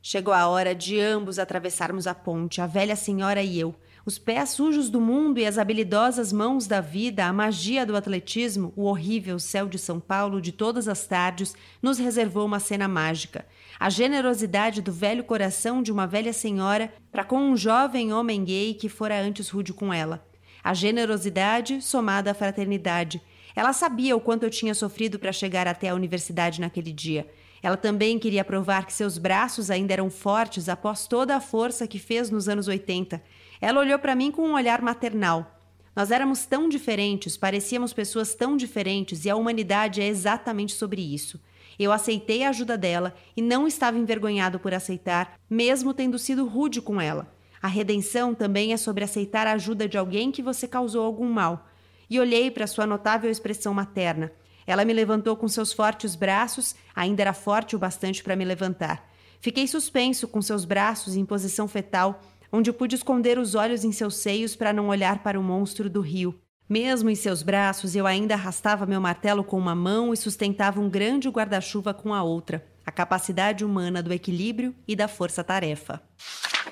[0.00, 3.74] Chegou a hora de ambos atravessarmos a ponte, a velha senhora e eu.
[4.06, 8.72] Os pés sujos do mundo e as habilidosas mãos da vida, a magia do atletismo,
[8.74, 13.44] o horrível céu de São Paulo de todas as tardes, nos reservou uma cena mágica.
[13.78, 18.72] A generosidade do velho coração de uma velha senhora para com um jovem homem gay
[18.72, 20.26] que fora antes rude com ela.
[20.64, 23.20] A generosidade somada à fraternidade.
[23.54, 27.28] Ela sabia o quanto eu tinha sofrido para chegar até a universidade naquele dia.
[27.62, 31.98] Ela também queria provar que seus braços ainda eram fortes após toda a força que
[31.98, 33.22] fez nos anos 80.
[33.60, 35.58] Ela olhou para mim com um olhar maternal.
[35.94, 41.40] Nós éramos tão diferentes, parecíamos pessoas tão diferentes, e a humanidade é exatamente sobre isso.
[41.78, 46.80] Eu aceitei a ajuda dela e não estava envergonhado por aceitar, mesmo tendo sido rude
[46.80, 47.32] com ela.
[47.60, 51.68] A redenção também é sobre aceitar a ajuda de alguém que você causou algum mal.
[52.08, 54.32] E olhei para sua notável expressão materna.
[54.68, 59.10] Ela me levantou com seus fortes braços, ainda era forte o bastante para me levantar.
[59.40, 62.20] Fiquei suspenso com seus braços em posição fetal,
[62.52, 66.02] onde pude esconder os olhos em seus seios para não olhar para o monstro do
[66.02, 66.38] rio.
[66.68, 70.90] Mesmo em seus braços, eu ainda arrastava meu martelo com uma mão e sustentava um
[70.90, 72.62] grande guarda-chuva com a outra.
[72.84, 76.02] A capacidade humana do equilíbrio e da força-tarefa.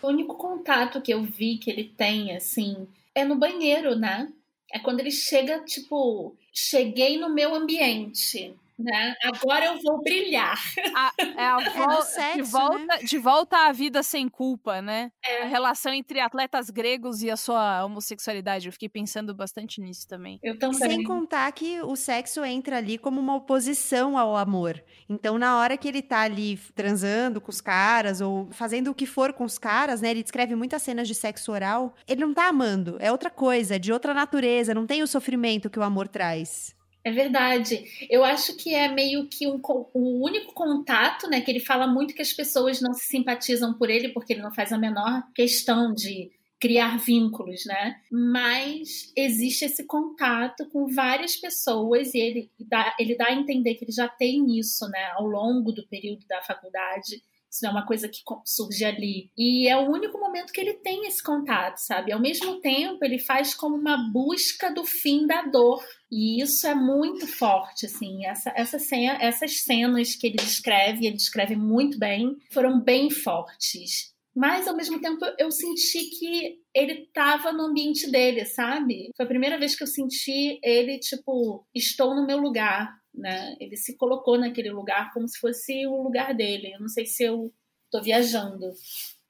[0.02, 4.28] O único contato que eu vi que ele tem, assim, é no banheiro, né?
[4.70, 8.54] É quando ele chega, tipo, cheguei no meu ambiente.
[8.78, 9.14] Né?
[9.22, 10.58] Agora eu vou brilhar.
[10.94, 12.98] A, é a vo sexo, de, volta, né?
[12.98, 15.10] de volta à vida sem culpa, né?
[15.24, 15.42] É.
[15.42, 18.66] A relação entre atletas gregos e a sua homossexualidade.
[18.66, 20.38] Eu fiquei pensando bastante nisso também.
[20.42, 20.78] Eu também.
[20.78, 24.82] Sem contar que o sexo entra ali como uma oposição ao amor.
[25.08, 29.06] Então, na hora que ele tá ali transando com os caras ou fazendo o que
[29.06, 30.10] for com os caras, né?
[30.10, 31.94] Ele descreve muitas cenas de sexo oral.
[32.06, 35.70] Ele não tá amando, é outra coisa, é de outra natureza, não tem o sofrimento
[35.70, 36.75] que o amor traz.
[37.06, 37.84] É verdade.
[38.10, 39.60] Eu acho que é meio que um,
[39.94, 41.40] único contato, né?
[41.40, 44.52] Que ele fala muito que as pessoas não se simpatizam por ele porque ele não
[44.52, 47.94] faz a menor questão de criar vínculos, né?
[48.10, 53.84] Mas existe esse contato com várias pessoas e ele dá, ele dá a entender que
[53.84, 55.12] ele já tem isso, né?
[55.12, 59.30] Ao longo do período da faculdade isso não é uma coisa que surge ali.
[59.36, 62.12] E é o único momento que ele tem esse contato, sabe?
[62.12, 65.82] Ao mesmo tempo, ele faz como uma busca do fim da dor.
[66.10, 68.26] E isso é muito forte, assim.
[68.26, 74.14] Essa, essa cena, essas cenas que ele descreve, ele descreve muito bem, foram bem fortes.
[74.36, 79.10] Mas, ao mesmo tempo, eu senti que ele estava no ambiente dele, sabe?
[79.16, 83.56] Foi a primeira vez que eu senti ele, tipo, estou no meu lugar né?
[83.60, 86.72] Ele se colocou naquele lugar como se fosse o lugar dele.
[86.74, 87.52] Eu não sei se eu
[87.90, 88.70] tô viajando.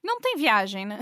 [0.03, 0.99] Não tem viagem, né?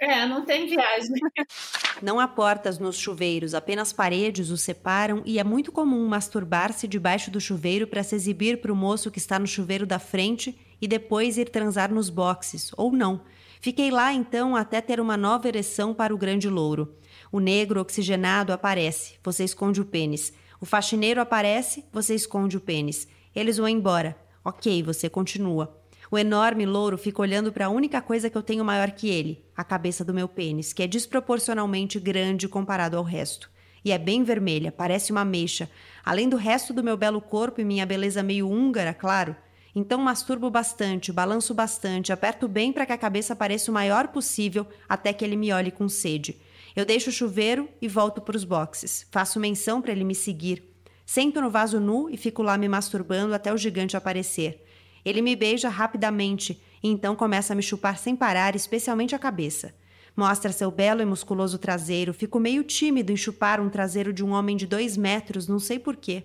[0.00, 1.12] É, não tem viagem.
[2.02, 7.30] Não há portas nos chuveiros, apenas paredes os separam e é muito comum masturbar-se debaixo
[7.30, 10.88] do chuveiro para se exibir para o moço que está no chuveiro da frente e
[10.88, 13.22] depois ir transar nos boxes, ou não.
[13.60, 16.96] Fiquei lá então até ter uma nova ereção para o grande louro.
[17.30, 20.32] O negro oxigenado aparece, você esconde o pênis.
[20.62, 23.08] O faxineiro aparece, você esconde o pênis.
[23.34, 24.16] Eles vão embora.
[24.44, 25.76] Ok, você continua.
[26.08, 29.44] O enorme louro fica olhando para a única coisa que eu tenho maior que ele,
[29.56, 33.50] a cabeça do meu pênis, que é desproporcionalmente grande comparado ao resto.
[33.84, 35.68] E é bem vermelha, parece uma mecha,
[36.04, 39.34] além do resto do meu belo corpo e minha beleza meio húngara, claro.
[39.74, 44.64] Então masturbo bastante, balanço bastante, aperto bem para que a cabeça pareça o maior possível
[44.88, 46.40] até que ele me olhe com sede.
[46.74, 49.06] Eu deixo o chuveiro e volto para os boxes.
[49.10, 50.62] Faço menção para ele me seguir.
[51.04, 54.64] Sento no vaso nu e fico lá me masturbando até o gigante aparecer.
[55.04, 59.74] Ele me beija rapidamente e então começa a me chupar sem parar, especialmente a cabeça.
[60.16, 62.12] Mostra seu belo e musculoso traseiro.
[62.12, 65.78] Fico meio tímido em chupar um traseiro de um homem de dois metros, não sei
[65.78, 66.24] porquê.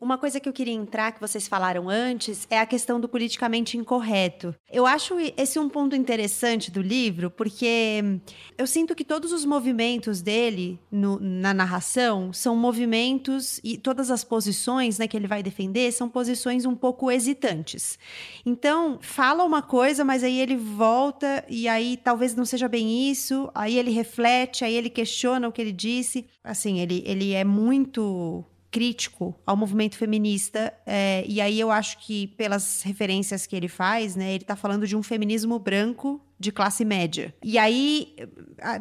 [0.00, 3.76] Uma coisa que eu queria entrar, que vocês falaram antes, é a questão do politicamente
[3.76, 4.54] incorreto.
[4.70, 8.20] Eu acho esse um ponto interessante do livro, porque
[8.56, 14.22] eu sinto que todos os movimentos dele no, na narração são movimentos e todas as
[14.22, 17.98] posições né, que ele vai defender são posições um pouco hesitantes.
[18.46, 23.07] Então, fala uma coisa, mas aí ele volta e aí talvez não seja bem isso,
[23.54, 26.26] aí ele reflete, aí ele questiona o que ele disse.
[26.42, 30.72] Assim, ele, ele é muito crítico ao movimento feminista.
[30.86, 34.86] É, e aí eu acho que, pelas referências que ele faz, né, ele está falando
[34.86, 37.34] de um feminismo branco de classe média.
[37.42, 38.14] E aí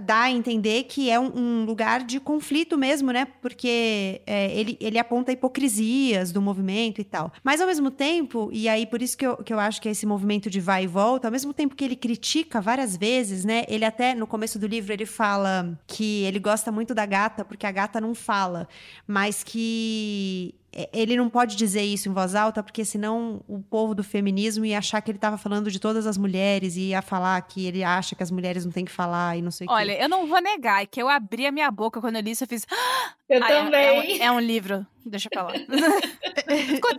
[0.05, 3.25] dá a entender que é um, um lugar de conflito mesmo, né?
[3.41, 7.31] Porque é, ele, ele aponta hipocrisias do movimento e tal.
[7.43, 9.91] Mas ao mesmo tempo, e aí por isso que eu, que eu acho que é
[9.91, 13.65] esse movimento de vai e volta, ao mesmo tempo que ele critica várias vezes, né?
[13.67, 17.65] Ele até, no começo do livro, ele fala que ele gosta muito da gata porque
[17.65, 18.67] a gata não fala,
[19.07, 20.53] mas que
[20.93, 24.77] ele não pode dizer isso em voz alta, porque senão o povo do feminismo ia
[24.77, 28.15] achar que ele estava falando de todas as mulheres e ia falar que ele acha
[28.15, 29.75] que as mulheres não têm que falar e não sei o quê.
[29.75, 32.43] Olha, eu não vou negar que eu abri a minha boca quando eu li isso,
[32.43, 32.65] eu fiz.
[33.29, 33.79] Eu ah, também.
[33.83, 34.87] É, é, um, é, um, livro.
[35.09, 35.55] Deixa eu falar.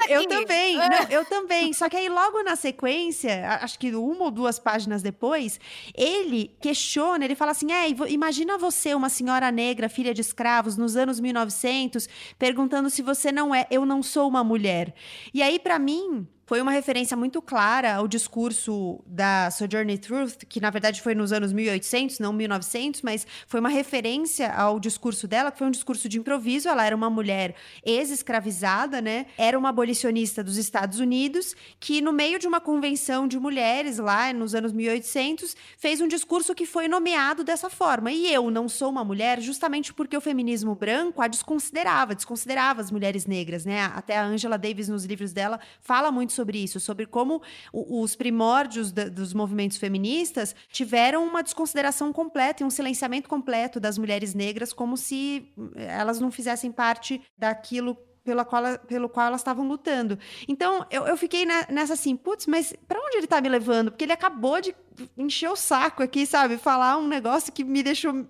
[0.09, 0.77] eu também.
[0.77, 1.73] Não, eu também.
[1.73, 5.61] Só que aí, logo na sequência, acho que uma ou duas páginas depois,
[5.95, 10.97] ele questiona, ele fala assim: é, imagina você, uma senhora negra, filha de escravos, nos
[10.97, 14.95] anos 1900, perguntando se você não é, eu não sou uma mulher.
[15.33, 20.63] E aí, para mim, foi uma referência muito clara ao discurso da Sojourner Truth, que
[20.63, 25.53] na verdade foi nos anos 1800, não 1900, mas foi uma referência ao discurso dela,
[25.53, 26.67] que foi um discurso de improviso.
[26.67, 29.27] Ela era uma mulher ex-escravizada, né?
[29.37, 34.33] Era uma abolicionista dos Estados Unidos, que no meio de uma convenção de mulheres lá
[34.33, 38.11] nos anos 1800, fez um discurso que foi nomeado dessa forma.
[38.11, 42.91] E eu não sou uma mulher justamente porque o feminismo branco a desconsiderava, desconsiderava as
[42.91, 43.83] mulheres negras, né?
[43.95, 48.93] Até a Angela Davis nos livros dela fala muito sobre isso, sobre como os primórdios
[48.93, 54.97] dos movimentos feministas tiveram uma desconsideração completa e um silenciamento completo das mulheres negras, como
[54.97, 60.19] se elas não fizessem parte daquilo pela qual, pelo qual elas estavam lutando.
[60.47, 63.91] Então, eu, eu fiquei na, nessa assim, putz, mas para onde ele tá me levando?
[63.91, 64.75] Porque ele acabou de
[65.17, 66.57] encher o saco aqui, sabe?
[66.57, 68.27] Falar um negócio que me deixou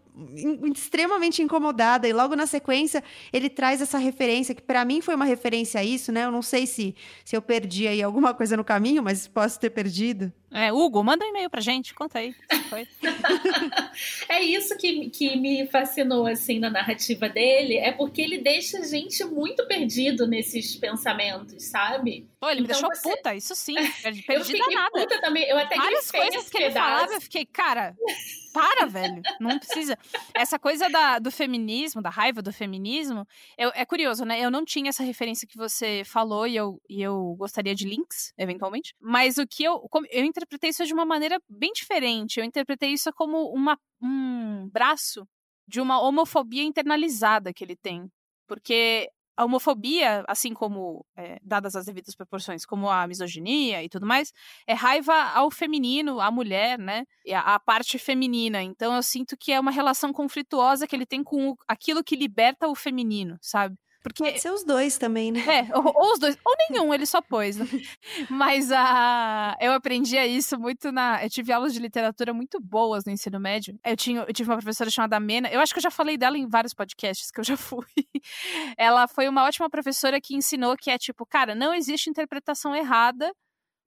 [0.73, 2.09] extremamente incomodada.
[2.09, 3.03] E logo na sequência,
[3.33, 6.25] ele traz essa referência, que para mim foi uma referência a isso, né?
[6.25, 9.71] Eu não sei se, se eu perdi aí alguma coisa no caminho, mas posso ter
[9.71, 10.33] perdido.
[10.51, 12.35] É, Hugo, manda um e-mail pra gente, conta aí.
[14.29, 18.85] é isso que, que me fascinou, assim, na narrativa dele, é porque ele deixa a
[18.85, 22.27] gente muito perdido nesses pensamentos, sabe?
[22.41, 23.17] Pô, ele então, me deixou você...
[23.17, 24.91] puta, isso sim, perdida eu fiquei nada.
[24.91, 27.97] puta também, eu até Várias coisas que ele falava, eu fiquei, cara,
[28.53, 29.23] para, velho.
[29.41, 29.99] Não precisa.
[30.35, 34.41] Essa coisa da, do feminismo, da raiva do feminismo, eu, é curioso, né?
[34.41, 38.33] Eu não tinha essa referência que você falou e eu, e eu gostaria de links,
[38.37, 38.95] eventualmente.
[39.01, 39.81] Mas o que eu.
[40.11, 42.39] Eu interpretei isso de uma maneira bem diferente.
[42.39, 45.27] Eu interpretei isso como uma, um braço
[45.67, 48.09] de uma homofobia internalizada que ele tem.
[48.47, 54.05] Porque a homofobia, assim como, é, dadas as devidas proporções, como a misoginia e tudo
[54.05, 54.33] mais,
[54.67, 57.05] é raiva ao feminino, à mulher, né?
[57.33, 58.61] A, a, parte feminina.
[58.61, 62.17] Então eu sinto que é uma relação conflituosa que ele tem com o, aquilo que
[62.17, 63.77] liberta o feminino, sabe?
[64.03, 64.25] Porque...
[64.25, 65.41] Pode ser os dois também, né?
[65.49, 67.57] É, ou, ou os dois, ou nenhum, ele só pôs.
[67.57, 67.67] Né?
[68.31, 71.23] Mas a, eu aprendia isso muito na.
[71.23, 73.79] Eu tive aulas de literatura muito boas no ensino médio.
[73.85, 76.39] Eu, tinha, eu tive uma professora chamada Mena, eu acho que eu já falei dela
[76.39, 77.85] em vários podcasts que eu já fui.
[78.79, 83.33] Ela foi uma ótima professora que ensinou que é tipo, cara, não existe interpretação errada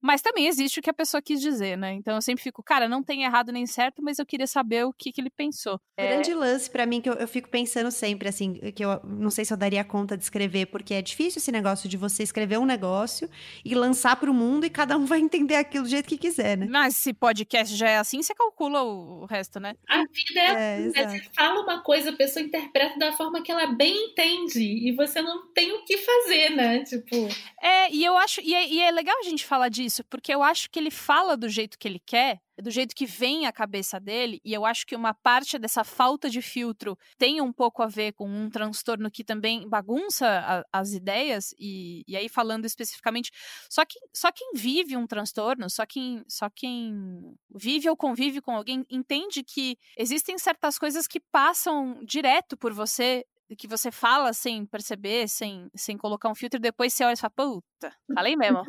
[0.02, 1.94] mas também existe o que a pessoa quis dizer, né?
[1.94, 4.92] Então eu sempre fico, cara, não tem errado nem certo, mas eu queria saber o
[4.92, 5.76] que, que ele pensou.
[5.76, 6.36] O grande é...
[6.36, 9.54] lance para mim que eu, eu, fico pensando sempre, assim, que eu não sei se
[9.54, 13.30] eu daria conta de escrever, porque é difícil esse negócio de você escrever um negócio
[13.64, 16.58] e lançar para o mundo e cada um vai entender aquilo do jeito que quiser,
[16.58, 16.66] né?
[16.68, 19.76] Mas se podcast já é assim, você calcula o, o resto, né?
[19.88, 21.10] A vida é, é assim, né?
[21.10, 25.22] Você fala uma coisa, a pessoa interpreta da forma que ela bem entende e você
[25.22, 26.84] não tem o que fazer, né?
[26.84, 27.16] Tipo.
[27.62, 28.42] É, e eu acho.
[28.42, 30.90] E é, e é legal a gente falar disso isso, porque eu acho que ele
[30.90, 34.66] fala do jeito que ele quer, do jeito que vem a cabeça dele, e eu
[34.66, 38.50] acho que uma parte dessa falta de filtro tem um pouco a ver com um
[38.50, 43.32] transtorno que também bagunça a, as ideias, e, e aí falando especificamente,
[43.70, 48.56] só, que, só quem vive um transtorno, só quem, só quem vive ou convive com
[48.56, 53.26] alguém, entende que existem certas coisas que passam direto por você
[53.58, 57.34] que você fala sem perceber, sem, sem colocar um filtro, depois você olha e fala,
[57.82, 58.64] puta, falei mesmo.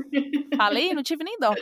[0.57, 1.55] falei não tive nem dó.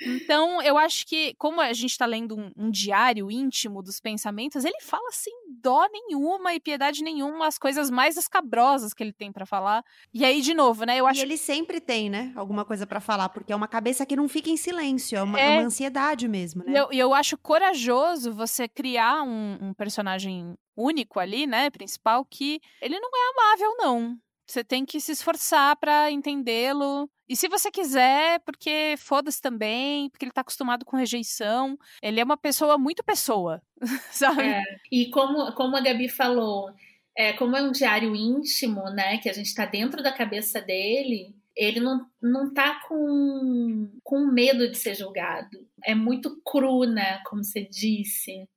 [0.00, 4.64] Então, eu acho que, como a gente está lendo um, um, diário íntimo dos pensamentos,
[4.64, 9.30] ele fala sem dó nenhuma e piedade nenhuma as coisas mais escabrosas que ele tem
[9.30, 9.84] para falar.
[10.12, 10.98] E aí, de novo, né?
[10.98, 11.20] Eu acho.
[11.20, 12.32] E ele sempre tem, né?
[12.34, 15.40] Alguma coisa para falar, porque é uma cabeça que não fica em silêncio, é uma,
[15.40, 15.58] é...
[15.58, 16.72] uma ansiedade mesmo, né?
[16.72, 22.60] E eu, eu acho corajoso você criar um, um personagem único ali, né, principal, que
[22.82, 24.18] ele não é amável, não.
[24.46, 27.08] Você tem que se esforçar para entendê-lo.
[27.28, 31.78] E se você quiser, porque foda-se também, porque ele tá acostumado com rejeição.
[32.02, 33.62] Ele é uma pessoa muito pessoa,
[34.10, 34.42] sabe?
[34.42, 34.62] É.
[34.92, 36.70] E como, como a Gabi falou,
[37.16, 41.34] é, como é um diário íntimo, né, que a gente tá dentro da cabeça dele,
[41.56, 45.56] ele não, não tá com, com medo de ser julgado.
[45.84, 47.20] É muito cru, né?
[47.26, 48.48] Como você disse.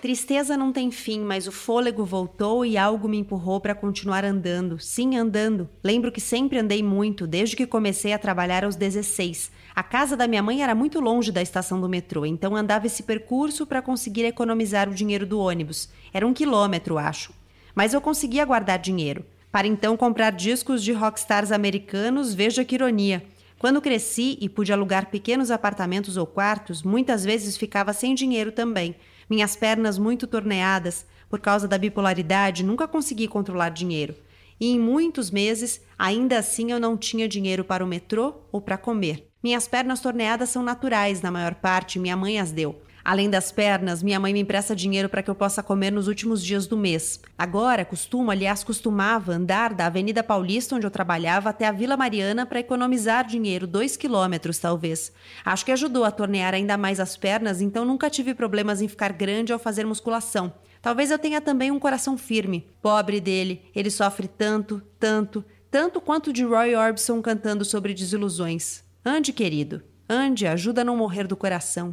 [0.00, 4.78] Tristeza não tem fim, mas o fôlego voltou e algo me empurrou para continuar andando.
[4.80, 5.68] Sim, andando.
[5.84, 9.52] Lembro que sempre andei muito, desde que comecei a trabalhar aos 16.
[9.74, 13.02] A casa da minha mãe era muito longe da estação do metrô, então andava esse
[13.02, 15.88] percurso para conseguir economizar o dinheiro do ônibus.
[16.12, 17.32] Era um quilômetro, acho.
[17.74, 23.22] Mas eu conseguia guardar dinheiro para então comprar discos de rockstars americanos, veja que ironia.
[23.58, 28.96] Quando cresci e pude alugar pequenos apartamentos ou quartos, muitas vezes ficava sem dinheiro também.
[29.30, 34.16] Minhas pernas muito torneadas, por causa da bipolaridade, nunca consegui controlar dinheiro.
[34.58, 38.78] E em muitos meses, ainda assim eu não tinha dinheiro para o metrô ou para
[38.78, 39.28] comer.
[39.42, 42.80] Minhas pernas torneadas são naturais, na maior parte, minha mãe as deu.
[43.04, 46.42] Além das pernas, minha mãe me empresta dinheiro para que eu possa comer nos últimos
[46.42, 47.20] dias do mês.
[47.36, 52.46] Agora, costumo, aliás, costumava andar da Avenida Paulista, onde eu trabalhava, até a Vila Mariana
[52.46, 55.12] para economizar dinheiro, dois quilômetros talvez.
[55.44, 59.12] Acho que ajudou a tornear ainda mais as pernas, então nunca tive problemas em ficar
[59.12, 60.52] grande ao fazer musculação.
[60.80, 62.68] Talvez eu tenha também um coração firme.
[62.80, 68.82] Pobre dele, ele sofre tanto, tanto, tanto quanto de Roy Orbison cantando sobre desilusões.
[69.04, 69.82] Ande, querido.
[70.12, 71.90] Ande, ajuda a não morrer do coração.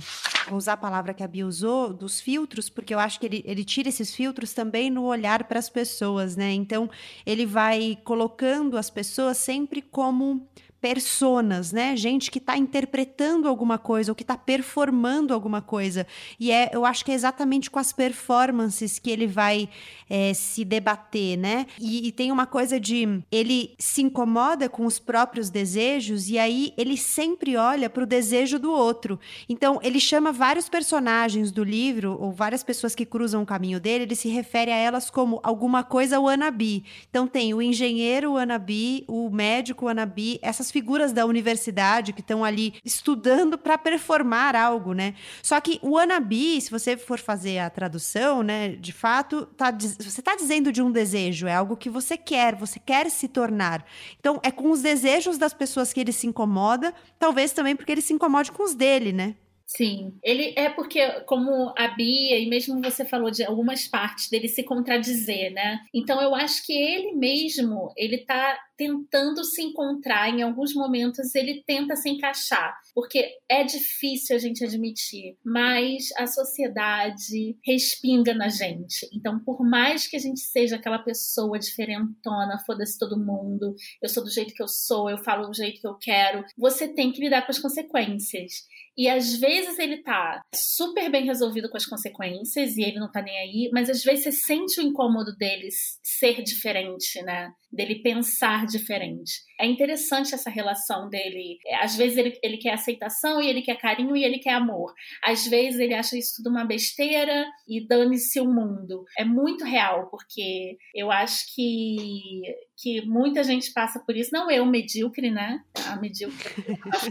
[0.50, 3.42] Vou usar a palavra que a Bia usou, dos filtros, porque eu acho que ele,
[3.46, 6.52] ele tira esses filtros também no olhar para as pessoas, né?
[6.52, 6.90] Então,
[7.26, 10.46] ele vai colocando as pessoas sempre como
[10.82, 11.96] personas, né?
[11.96, 16.08] Gente que está interpretando alguma coisa ou que está performando alguma coisa.
[16.40, 19.70] E é, eu acho que é exatamente com as performances que ele vai
[20.10, 21.68] é, se debater, né?
[21.80, 26.74] E, e, tem uma coisa de ele se incomoda com os próprios desejos e aí
[26.78, 29.20] ele sempre olha para o desejo do outro.
[29.48, 34.06] Então ele chama vários personagens do livro ou várias pessoas que cruzam o caminho dele,
[34.06, 36.84] ele se refere a elas como alguma coisa wannabe.
[37.10, 42.76] Então tem o engenheiro wannabe, o médico wannabe, essas figuras da universidade que estão ali
[42.84, 45.16] estudando para performar algo, né?
[45.42, 50.20] Só que o wannabe, se você for fazer a tradução, né, de fato, tá, você
[50.20, 53.86] está dizendo de um desejo, é algo que você quer, você quer se tornar.
[54.20, 58.02] Então, é com os desejos das pessoas que ele se incomoda, talvez também porque ele
[58.02, 59.36] se incomode com os dele, né?
[59.70, 64.48] Sim, ele é porque, como a Bia, e mesmo você falou de algumas partes dele
[64.48, 65.80] se contradizer, né?
[65.94, 71.62] Então eu acho que ele mesmo, ele tá tentando se encontrar, em alguns momentos ele
[71.68, 79.06] tenta se encaixar, porque é difícil a gente admitir, mas a sociedade respinga na gente.
[79.14, 84.24] Então, por mais que a gente seja aquela pessoa diferentona, foda-se todo mundo, eu sou
[84.24, 87.20] do jeito que eu sou, eu falo do jeito que eu quero, você tem que
[87.20, 88.64] lidar com as consequências.
[89.00, 93.22] E às vezes ele tá super bem resolvido com as consequências e ele não tá
[93.22, 95.70] nem aí, mas às vezes você sente o incômodo dele
[96.04, 97.50] ser diferente, né?
[97.72, 99.32] Dele pensar diferente.
[99.60, 101.58] É interessante essa relação dele.
[101.82, 104.94] Às vezes ele, ele quer aceitação e ele quer carinho e ele quer amor.
[105.24, 109.04] Às vezes ele acha isso tudo uma besteira e dane-se o mundo.
[109.18, 112.42] É muito real, porque eu acho que,
[112.78, 114.32] que muita gente passa por isso.
[114.34, 115.60] Não eu, medíocre, né?
[115.88, 116.54] A medíocre.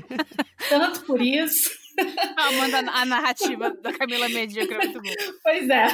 [0.69, 1.88] Tanto por isso.
[2.37, 5.15] Amanda, a narrativa da Camila Medíocre é muito boa.
[5.43, 5.87] Pois é.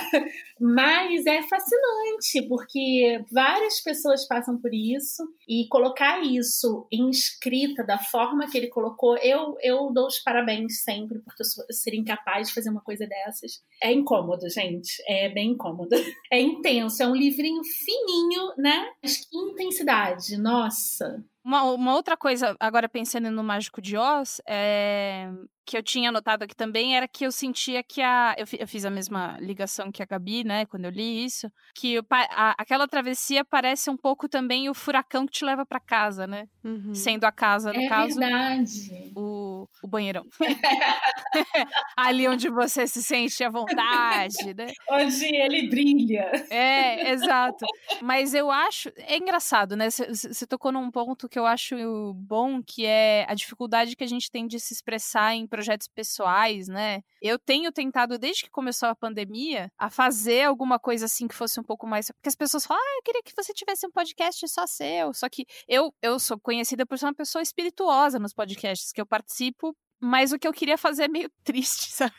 [0.61, 7.99] Mas é fascinante, porque várias pessoas passam por isso e colocar isso em escrita da
[7.99, 12.55] forma que ele colocou, eu, eu dou os parabéns sempre, porque eu seria incapaz de
[12.55, 13.63] fazer uma coisa dessas.
[13.83, 15.03] É incômodo, gente.
[15.09, 15.91] É bem incômodo.
[16.33, 18.91] É intenso, é um livrinho fininho, né?
[19.01, 21.23] Mas que intensidade, nossa.
[21.45, 25.31] Uma, uma, outra coisa, agora pensando no Mágico de Oz, é,
[25.65, 28.35] que eu tinha notado aqui também era que eu sentia que a.
[28.37, 31.99] Eu, eu, fiz a mesma ligação que a Gabi, né, quando eu li isso, que
[32.11, 36.47] a, aquela travessia parece um pouco também o furacão que te leva para casa, né?
[36.62, 36.95] Uhum.
[36.95, 38.19] Sendo a casa, no é caso.
[38.19, 39.12] Verdade.
[39.17, 40.25] O, o banheirão.
[41.97, 44.67] Ali onde você se sente à vontade, né?
[44.91, 46.31] Onde ele brilha.
[46.51, 47.65] É, exato.
[48.03, 48.91] Mas eu acho.
[48.97, 49.89] É engraçado, né?
[49.91, 54.31] Você tocou num ponto que eu acho bom, que é a dificuldade que a gente
[54.31, 57.01] tem de se expressar em projetos pessoais, né?
[57.23, 61.61] Eu tenho tentado, desde que começou a pandemia, a fazer alguma coisa assim que fosse
[61.61, 62.11] um pouco mais.
[62.11, 65.15] Porque as pessoas falam, ah, eu queria que você tivesse um podcast só seu.
[65.15, 69.07] Só que eu, eu sou conhecida por ser uma pessoa espirituosa nos podcasts que eu
[69.07, 72.14] participo mas o que eu queria fazer é meio triste, sabe?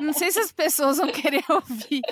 [0.00, 2.02] não sei se as pessoas vão querer ouvir.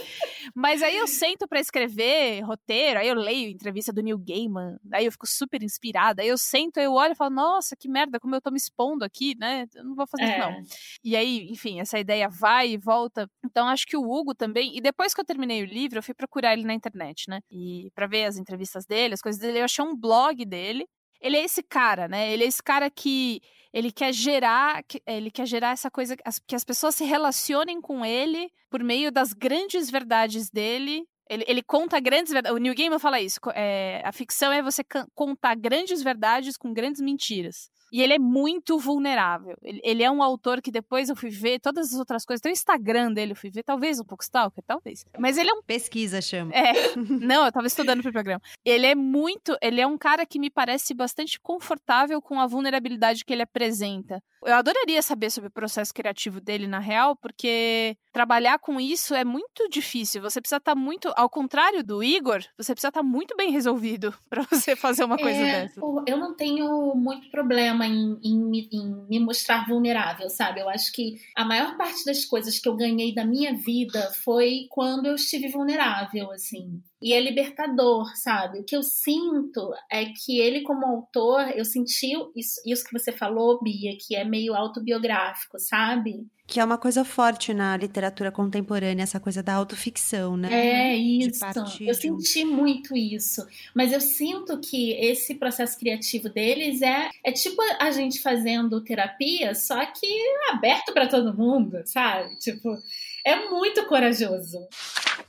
[0.54, 5.04] Mas aí eu sento para escrever roteiro, aí eu leio entrevista do Neil Gaiman, aí
[5.04, 6.22] eu fico super inspirada.
[6.22, 9.04] Aí eu sento, eu olho e falo, nossa, que merda, como eu tô me expondo
[9.04, 9.66] aqui, né?
[9.74, 10.30] Eu não vou fazer é.
[10.30, 10.50] isso, não.
[10.52, 10.62] É.
[11.04, 13.28] E aí, enfim, essa ideia vai e volta.
[13.44, 14.76] Então acho que o Hugo também.
[14.76, 17.40] E depois que eu terminei o livro, eu fui procurar ele na internet, né?
[17.50, 20.86] E para ver as entrevistas dele, as coisas dele, eu achei um blog dele
[21.21, 22.33] ele é esse cara, né?
[22.33, 23.41] Ele é esse cara que
[23.73, 28.51] ele quer gerar, ele quer gerar essa coisa que as pessoas se relacionem com ele
[28.71, 31.05] por meio das grandes verdades dele.
[31.29, 32.57] Ele, ele conta grandes verdades.
[32.57, 33.39] O New Gaiman fala isso.
[33.55, 34.83] É, a ficção é você
[35.14, 37.69] contar grandes verdades com grandes mentiras.
[37.93, 39.57] E ele é muito vulnerável.
[39.62, 42.41] Ele, ele, é um autor que depois eu fui ver todas as outras coisas.
[42.41, 45.05] Tem o Instagram dele, eu fui ver, talvez um pouco stalker, talvez.
[45.18, 45.62] Mas ele é um.
[45.62, 46.53] Pesquisa, chama.
[46.53, 46.72] É.
[46.97, 48.41] Não, eu tava estudando pro programa.
[48.64, 49.57] Ele é muito.
[49.61, 54.22] Ele é um cara que me parece bastante confortável com a vulnerabilidade que ele apresenta.
[54.45, 59.24] Eu adoraria saber sobre o processo criativo dele, na real, porque trabalhar com isso é
[59.24, 60.22] muito difícil.
[60.22, 61.12] Você precisa estar tá muito.
[61.16, 65.16] Ao contrário do Igor, você precisa estar tá muito bem resolvido para você fazer uma
[65.18, 65.80] coisa é, dessa.
[66.07, 70.61] Eu não tenho muito problema em, em, em, me mostrar vulnerável, sabe?
[70.61, 74.66] Eu acho que a maior parte das coisas que eu ganhei da minha vida foi
[74.70, 76.81] quando eu estive vulnerável, assim.
[77.01, 78.61] E é libertador, sabe?
[78.61, 83.12] O que eu sinto é que ele, como autor, eu senti isso, isso que você
[83.12, 86.26] falou, Bia, que é meio autobiográfico, sabe?
[86.47, 90.49] Que é uma coisa forte na literatura contemporânea, essa coisa da autoficção, né?
[90.92, 91.40] É isso.
[91.80, 93.44] Eu senti muito isso.
[93.74, 99.57] Mas eu sinto que esse processo criativo deles é, é tipo a gente fazendo terapia,
[99.57, 100.07] só que
[100.51, 102.36] aberto para todo mundo, sabe?
[102.38, 102.78] Tipo,
[103.27, 104.68] é muito corajoso.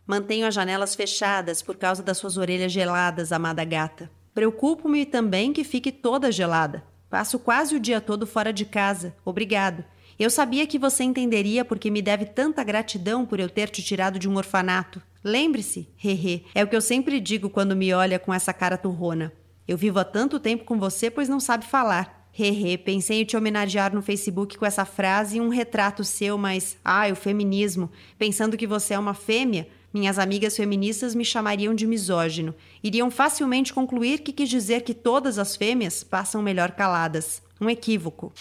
[0.05, 4.09] Mantenho as janelas fechadas por causa das suas orelhas geladas, amada gata.
[4.35, 6.83] Preocupo-me também que fique toda gelada.
[7.09, 9.15] Passo quase o dia todo fora de casa.
[9.25, 9.83] Obrigado.
[10.19, 14.19] Eu sabia que você entenderia porque me deve tanta gratidão por eu ter te tirado
[14.19, 15.01] de um orfanato.
[15.23, 19.33] Lembre-se, hehe, é o que eu sempre digo quando me olha com essa cara turrona.
[19.67, 22.16] Eu vivo há tanto tempo com você, pois não sabe falar.
[22.39, 26.77] Hehe, pensei em te homenagear no Facebook com essa frase e um retrato seu, mas.
[26.85, 27.89] Ai, o feminismo.
[28.19, 32.53] Pensando que você é uma fêmea, minhas amigas feministas me chamariam de misógino.
[32.83, 37.41] Iriam facilmente concluir que quis dizer que todas as fêmeas passam melhor caladas.
[37.59, 38.33] Um equívoco.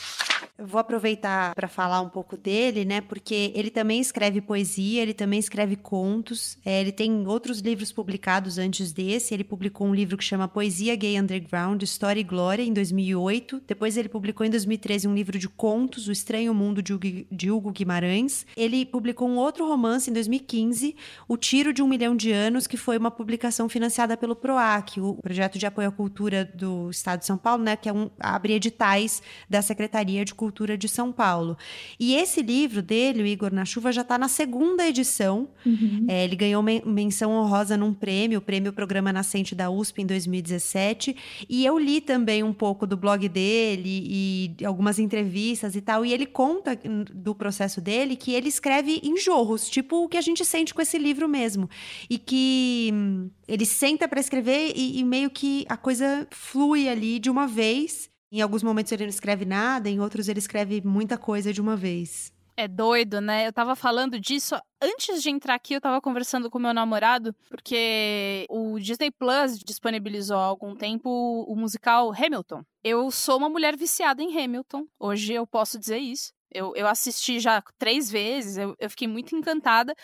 [0.58, 3.02] Eu vou aproveitar para falar um pouco dele, né?
[3.02, 6.56] Porque ele também escreve poesia, ele também escreve contos.
[6.64, 9.34] É, ele tem outros livros publicados antes desse.
[9.34, 13.62] Ele publicou um livro que chama Poesia Gay Underground, História e Glória, em 2008.
[13.66, 18.46] Depois ele publicou em 2013 um livro de contos, O Estranho Mundo de Hugo Guimarães.
[18.56, 20.96] Ele publicou um outro romance em 2015,
[21.28, 25.14] O Tiro de um Milhão de Anos, que foi uma publicação financiada pelo PROAC, o
[25.16, 27.76] projeto de apoio à cultura do Estado de São Paulo, né?
[27.76, 29.05] Que é um, abre editais
[29.48, 31.56] da Secretaria de Cultura de São Paulo.
[31.98, 35.48] E esse livro dele, o Igor na Chuva, já está na segunda edição.
[35.64, 36.06] Uhum.
[36.08, 41.16] É, ele ganhou menção honrosa num prêmio, o prêmio Programa Nascente da USP em 2017.
[41.48, 46.04] E eu li também um pouco do blog dele e algumas entrevistas e tal.
[46.04, 46.78] E ele conta
[47.14, 50.82] do processo dele que ele escreve em jorros, tipo o que a gente sente com
[50.82, 51.68] esse livro mesmo.
[52.08, 57.18] E que hum, ele senta para escrever e, e meio que a coisa flui ali
[57.18, 58.10] de uma vez.
[58.30, 61.76] Em alguns momentos ele não escreve nada, em outros ele escreve muita coisa de uma
[61.76, 62.32] vez.
[62.58, 63.46] É doido, né?
[63.46, 68.46] Eu tava falando disso antes de entrar aqui, eu tava conversando com meu namorado, porque
[68.48, 71.10] o Disney Plus disponibilizou há algum tempo
[71.46, 72.62] o musical Hamilton.
[72.82, 76.32] Eu sou uma mulher viciada em Hamilton, hoje eu posso dizer isso.
[76.52, 79.94] Eu, eu assisti já três vezes, eu, eu fiquei muito encantada.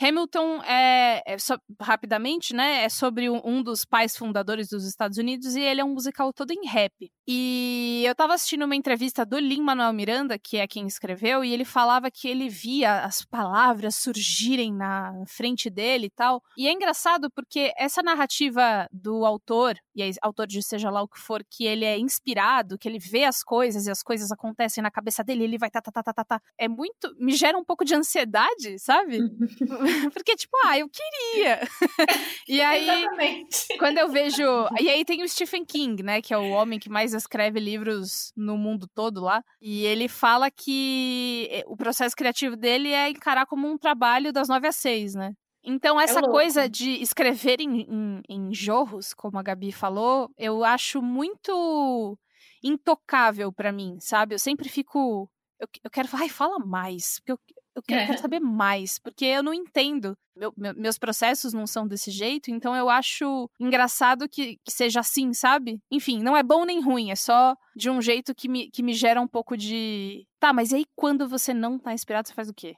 [0.00, 2.84] Hamilton é, é so, rapidamente, né?
[2.84, 6.32] É sobre um, um, dos pais fundadores dos Estados Unidos e ele é um musical
[6.32, 7.10] todo em rap.
[7.26, 11.52] E eu tava assistindo uma entrevista do Lin Manuel Miranda, que é quem escreveu, e
[11.52, 16.42] ele falava que ele via as palavras surgirem na frente dele e tal.
[16.56, 21.08] E é engraçado porque essa narrativa do autor, e é autor de seja lá o
[21.08, 24.82] que for, que ele é inspirado, que ele vê as coisas e as coisas acontecem
[24.82, 26.42] na cabeça dele, ele vai tá, tá, tá, tá, tá, tá.
[26.58, 27.14] É muito.
[27.18, 29.18] Me gera um pouco de ansiedade, sabe?
[30.12, 31.60] Porque, tipo, ah, eu queria.
[32.48, 32.88] e aí.
[32.88, 33.66] Exatamente.
[33.78, 34.42] Quando eu vejo.
[34.80, 36.20] E aí tem o Stephen King, né?
[36.20, 39.44] Que é o homem que mais escreve livros no mundo todo lá.
[39.60, 44.48] E ele fala que eh, o processo criativo dele é encarar como um trabalho das
[44.48, 45.32] nove às seis, né?
[45.64, 50.28] Então, é essa é coisa de escrever em, em, em jorros, como a Gabi falou,
[50.36, 52.18] eu acho muito
[52.62, 54.34] intocável para mim, sabe?
[54.34, 55.30] Eu sempre fico
[55.62, 57.38] eu, eu quero falar, ai, fala mais, porque eu,
[57.76, 58.06] eu quero, é.
[58.06, 60.16] quero, saber mais, porque eu não entendo.
[60.34, 65.00] Meu, meu, meus processos não são desse jeito, então eu acho engraçado que, que, seja
[65.00, 65.78] assim, sabe?
[65.90, 68.92] Enfim, não é bom nem ruim, é só de um jeito que me, que me
[68.92, 70.26] gera um pouco de.
[70.40, 72.74] Tá, mas e aí quando você não tá inspirado, você faz o quê?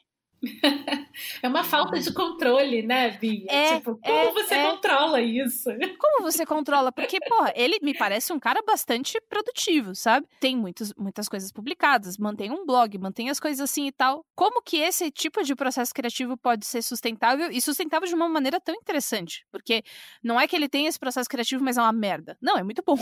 [1.42, 3.46] É uma falta de controle, né, Bia?
[3.48, 4.70] É, tipo, como é, você é.
[4.70, 5.70] controla isso?
[5.98, 6.90] Como você controla?
[6.90, 10.26] Porque, porra, ele me parece um cara bastante produtivo, sabe?
[10.40, 14.24] Tem muitos, muitas coisas publicadas, mantém um blog, mantém as coisas assim e tal.
[14.34, 18.60] Como que esse tipo de processo criativo pode ser sustentável e sustentável de uma maneira
[18.60, 19.46] tão interessante?
[19.50, 19.84] Porque
[20.22, 22.36] não é que ele tem esse processo criativo, mas é uma merda.
[22.40, 22.98] Não, é muito bom.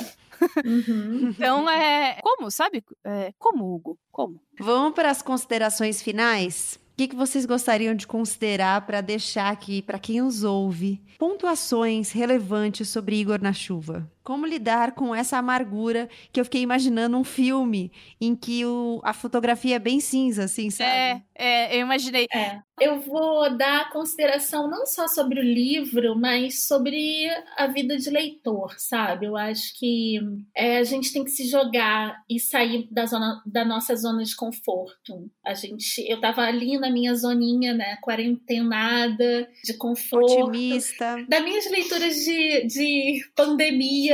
[0.64, 1.28] Uhum.
[1.36, 2.20] então, é.
[2.22, 2.84] Como, sabe?
[3.04, 3.98] É, como, Hugo?
[4.10, 4.40] Como?
[4.58, 6.81] Vamos para as considerações finais?
[7.02, 11.02] Que, que vocês gostariam de considerar para deixar aqui para quem os ouve?
[11.18, 14.08] Pontuações relevantes sobre Igor na Chuva.
[14.22, 19.12] Como lidar com essa amargura que eu fiquei imaginando um filme em que o, a
[19.12, 20.90] fotografia é bem cinza, assim, sabe?
[20.90, 22.26] É, é eu imaginei.
[22.32, 22.60] É.
[22.80, 28.74] Eu vou dar consideração não só sobre o livro, mas sobre a vida de leitor,
[28.78, 29.26] sabe?
[29.26, 30.18] Eu acho que
[30.56, 34.34] é, a gente tem que se jogar e sair da, zona, da nossa zona de
[34.34, 35.30] conforto.
[35.44, 40.46] A gente, eu tava ali na minha zoninha, né, quarentenada, de conforto.
[40.46, 41.24] Otimista.
[41.28, 44.11] Das minhas leituras de, de pandemia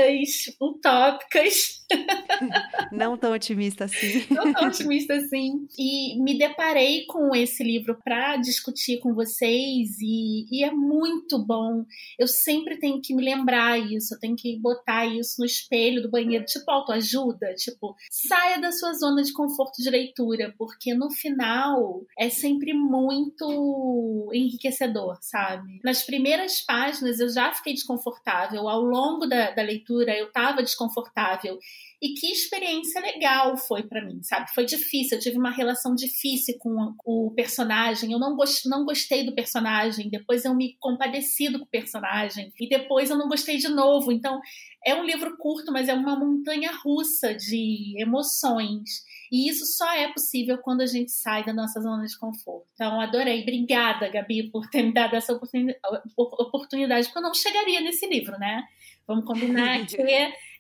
[0.60, 1.77] utópicas.
[2.92, 4.24] Não tão otimista assim.
[4.30, 5.66] Não tão otimista assim.
[5.78, 11.84] E me deparei com esse livro para discutir com vocês e, e, é muito bom.
[12.18, 16.10] Eu sempre tenho que me lembrar isso, eu tenho que botar isso no espelho do
[16.10, 22.02] banheiro, tipo autoajuda, tipo, saia da sua zona de conforto de leitura, porque no final
[22.18, 25.80] é sempre muito enriquecedor, sabe?
[25.82, 31.58] Nas primeiras páginas eu já fiquei desconfortável, ao longo da, da leitura eu estava desconfortável.
[32.00, 34.48] E que experiência legal foi para mim, sabe?
[34.54, 38.12] Foi difícil, eu tive uma relação difícil com o personagem.
[38.12, 43.10] Eu não, gost, não gostei do personagem, depois eu me compadeci do personagem, e depois
[43.10, 44.12] eu não gostei de novo.
[44.12, 44.40] Então,
[44.86, 49.02] é um livro curto, mas é uma montanha russa de emoções.
[49.30, 52.68] E isso só é possível quando a gente sai da nossa zona de conforto.
[52.74, 53.42] Então, adorei.
[53.42, 58.62] Obrigada, Gabi, por ter me dado essa oportunidade, porque eu não chegaria nesse livro, né?
[59.08, 60.00] Vamos combinar que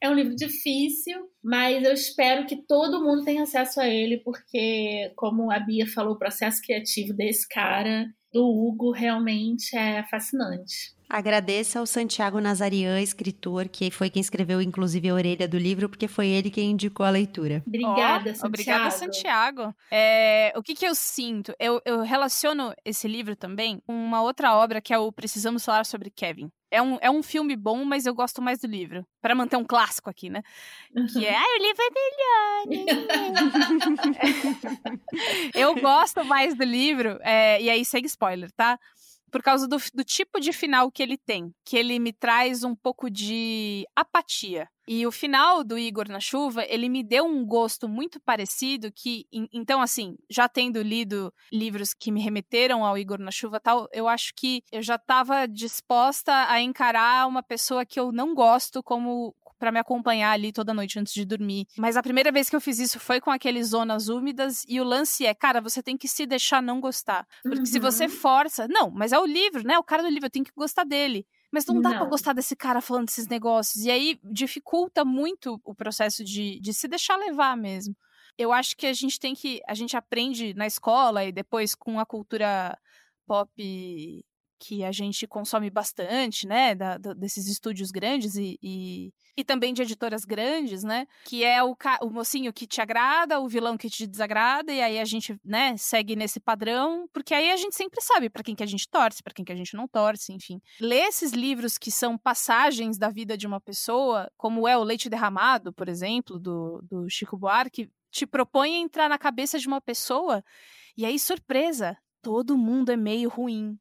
[0.02, 5.12] é um livro difícil, mas eu espero que todo mundo tenha acesso a ele, porque,
[5.14, 10.97] como a Bia falou, o processo criativo desse cara, do Hugo, realmente é fascinante.
[11.08, 16.06] Agradeço ao Santiago Nazarian, escritor, que foi quem escreveu, inclusive, a orelha do livro, porque
[16.06, 17.62] foi ele quem indicou a leitura.
[17.66, 18.46] Obrigada, oh, Santiago.
[18.46, 19.74] Obrigada, Santiago.
[19.90, 21.54] É, o que, que eu sinto?
[21.58, 25.86] Eu, eu relaciono esse livro também com uma outra obra que é o Precisamos Falar
[25.86, 26.50] sobre Kevin.
[26.70, 29.02] É um, é um filme bom, mas eu gosto mais do livro.
[29.22, 30.42] para manter um clássico aqui, né?
[31.12, 33.38] Que é, ah, o livro é melhor.
[35.54, 38.78] eu gosto mais do livro, é, e aí segue spoiler, tá?
[39.30, 42.74] Por causa do, do, tipo de final que ele tem, que ele me traz um
[42.74, 44.68] pouco de apatia.
[44.90, 49.26] E o final do Igor na Chuva, ele me deu um gosto muito parecido que,
[49.52, 54.08] então assim, já tendo lido livros que me remeteram ao Igor na Chuva tal, eu
[54.08, 59.36] acho que eu já estava disposta a encarar uma pessoa que eu não gosto como
[59.58, 61.66] para me acompanhar ali toda noite antes de dormir.
[61.76, 64.84] Mas a primeira vez que eu fiz isso foi com aqueles zonas úmidas e o
[64.84, 67.26] lance é, cara, você tem que se deixar não gostar.
[67.42, 67.66] Porque uhum.
[67.66, 68.10] se você uhum.
[68.10, 69.78] força, não, mas é o livro, né?
[69.78, 71.26] O cara do livro, eu tenho que gostar dele.
[71.50, 73.84] Mas não dá para gostar desse cara falando desses negócios.
[73.84, 77.96] E aí dificulta muito o processo de, de se deixar levar mesmo.
[78.36, 79.60] Eu acho que a gente tem que.
[79.66, 82.78] A gente aprende na escola e depois com a cultura
[83.26, 84.24] pop
[84.58, 89.72] que a gente consome bastante, né, da, da, desses estúdios grandes e, e, e, também
[89.72, 93.88] de editoras grandes, né, que é o, o mocinho que te agrada, o vilão que
[93.88, 98.02] te desagrada, e aí a gente, né, segue nesse padrão, porque aí a gente sempre
[98.02, 100.60] sabe para quem que a gente torce, para quem que a gente não torce, enfim.
[100.80, 105.08] Ler esses livros que são passagens da vida de uma pessoa, como é o Leite
[105.08, 110.42] Derramado, por exemplo, do, do Chico Buarque, te propõe entrar na cabeça de uma pessoa,
[110.96, 113.78] e aí, surpresa, todo mundo é meio ruim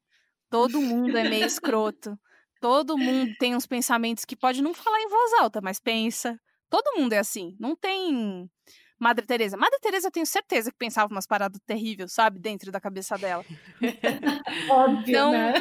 [0.50, 2.18] Todo mundo é meio escroto.
[2.60, 6.40] Todo mundo tem uns pensamentos que pode não falar em voz alta, mas pensa.
[6.70, 7.56] Todo mundo é assim.
[7.60, 8.50] Não tem
[9.00, 9.56] Madre Teresa.
[9.56, 13.46] Madre Teresa eu tenho certeza que pensava umas paradas terríveis, sabe, dentro da cabeça dela.
[14.70, 15.54] Óbvio, então, né?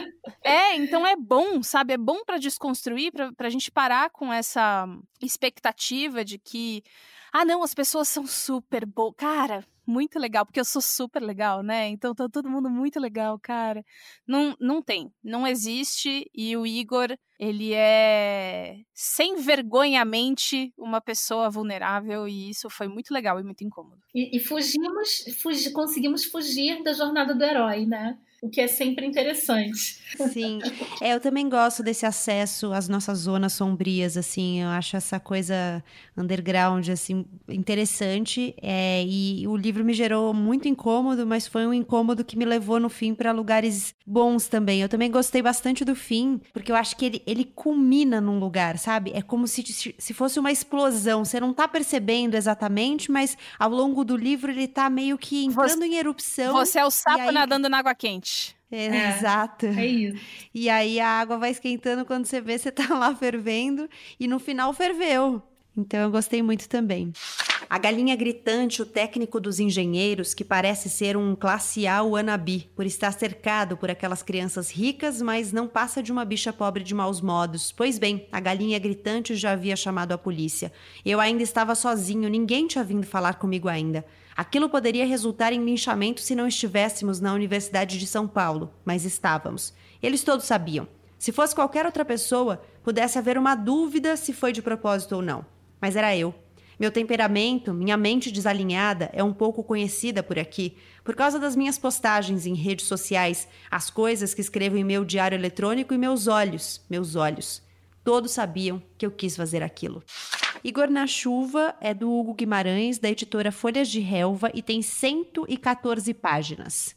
[0.42, 1.92] É, então é bom, sabe?
[1.92, 4.86] É bom para desconstruir, para pra gente parar com essa
[5.20, 6.82] expectativa de que
[7.40, 9.14] ah, não, as pessoas são super boas.
[9.16, 11.88] Cara, muito legal, porque eu sou super legal, né?
[11.88, 13.84] Então tá todo mundo muito legal, cara.
[14.26, 16.30] Não, não tem, não existe.
[16.34, 23.38] E o Igor, ele é sem vergonhamente uma pessoa vulnerável e isso foi muito legal
[23.38, 24.00] e muito incômodo.
[24.14, 28.18] E, e fugimos, fugi, conseguimos fugir da jornada do herói, né?
[28.42, 30.02] O que é sempre interessante.
[30.32, 30.60] Sim,
[31.00, 35.82] é, eu também gosto desse acesso às nossas zonas sombrias, assim, eu acho essa coisa
[36.16, 42.24] underground, assim, interessante, é, e o livro me gerou muito incômodo, mas foi um incômodo
[42.24, 44.80] que me levou no fim para lugares bons também.
[44.80, 48.78] Eu também gostei bastante do fim, porque eu acho que ele, ele culmina num lugar,
[48.78, 49.12] sabe?
[49.14, 49.62] É como se,
[49.98, 54.68] se fosse uma explosão, você não tá percebendo exatamente, mas ao longo do livro ele
[54.68, 56.52] tá meio que entrando você, em erupção.
[56.52, 57.32] Você é o sapo aí...
[57.32, 58.35] nadando na água quente.
[58.70, 59.66] É, é, exato.
[59.66, 60.22] É isso.
[60.54, 63.88] E aí a água vai esquentando quando você vê, você tá lá fervendo
[64.18, 65.42] e no final ferveu.
[65.76, 67.12] Então eu gostei muito também.
[67.68, 72.86] A galinha gritante, o técnico dos engenheiros, que parece ser um classe A wannabe, por
[72.86, 77.20] estar cercado por aquelas crianças ricas, mas não passa de uma bicha pobre de maus
[77.20, 77.72] modos.
[77.72, 80.72] Pois bem, a galinha gritante já havia chamado a polícia.
[81.04, 84.04] Eu ainda estava sozinho, ninguém tinha vindo falar comigo ainda.
[84.36, 89.72] Aquilo poderia resultar em linchamento se não estivéssemos na Universidade de São Paulo, mas estávamos.
[90.02, 90.86] Eles todos sabiam.
[91.18, 95.46] Se fosse qualquer outra pessoa, pudesse haver uma dúvida se foi de propósito ou não.
[95.80, 96.34] Mas era eu.
[96.78, 101.78] Meu temperamento, minha mente desalinhada é um pouco conhecida por aqui, por causa das minhas
[101.78, 106.82] postagens em redes sociais, as coisas que escrevo em meu diário eletrônico e meus olhos,
[106.90, 107.65] meus olhos.
[108.06, 110.00] Todos sabiam que eu quis fazer aquilo.
[110.62, 116.14] Igor na Chuva é do Hugo Guimarães, da editora Folhas de Relva, e tem 114
[116.14, 116.94] páginas.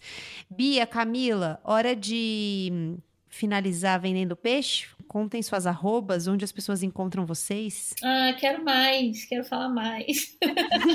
[0.48, 2.96] Bia, Camila, hora de
[3.28, 4.86] finalizar vendendo peixe?
[5.08, 7.96] Contem suas arrobas, onde as pessoas encontram vocês.
[8.04, 10.38] Ah, quero mais, quero falar mais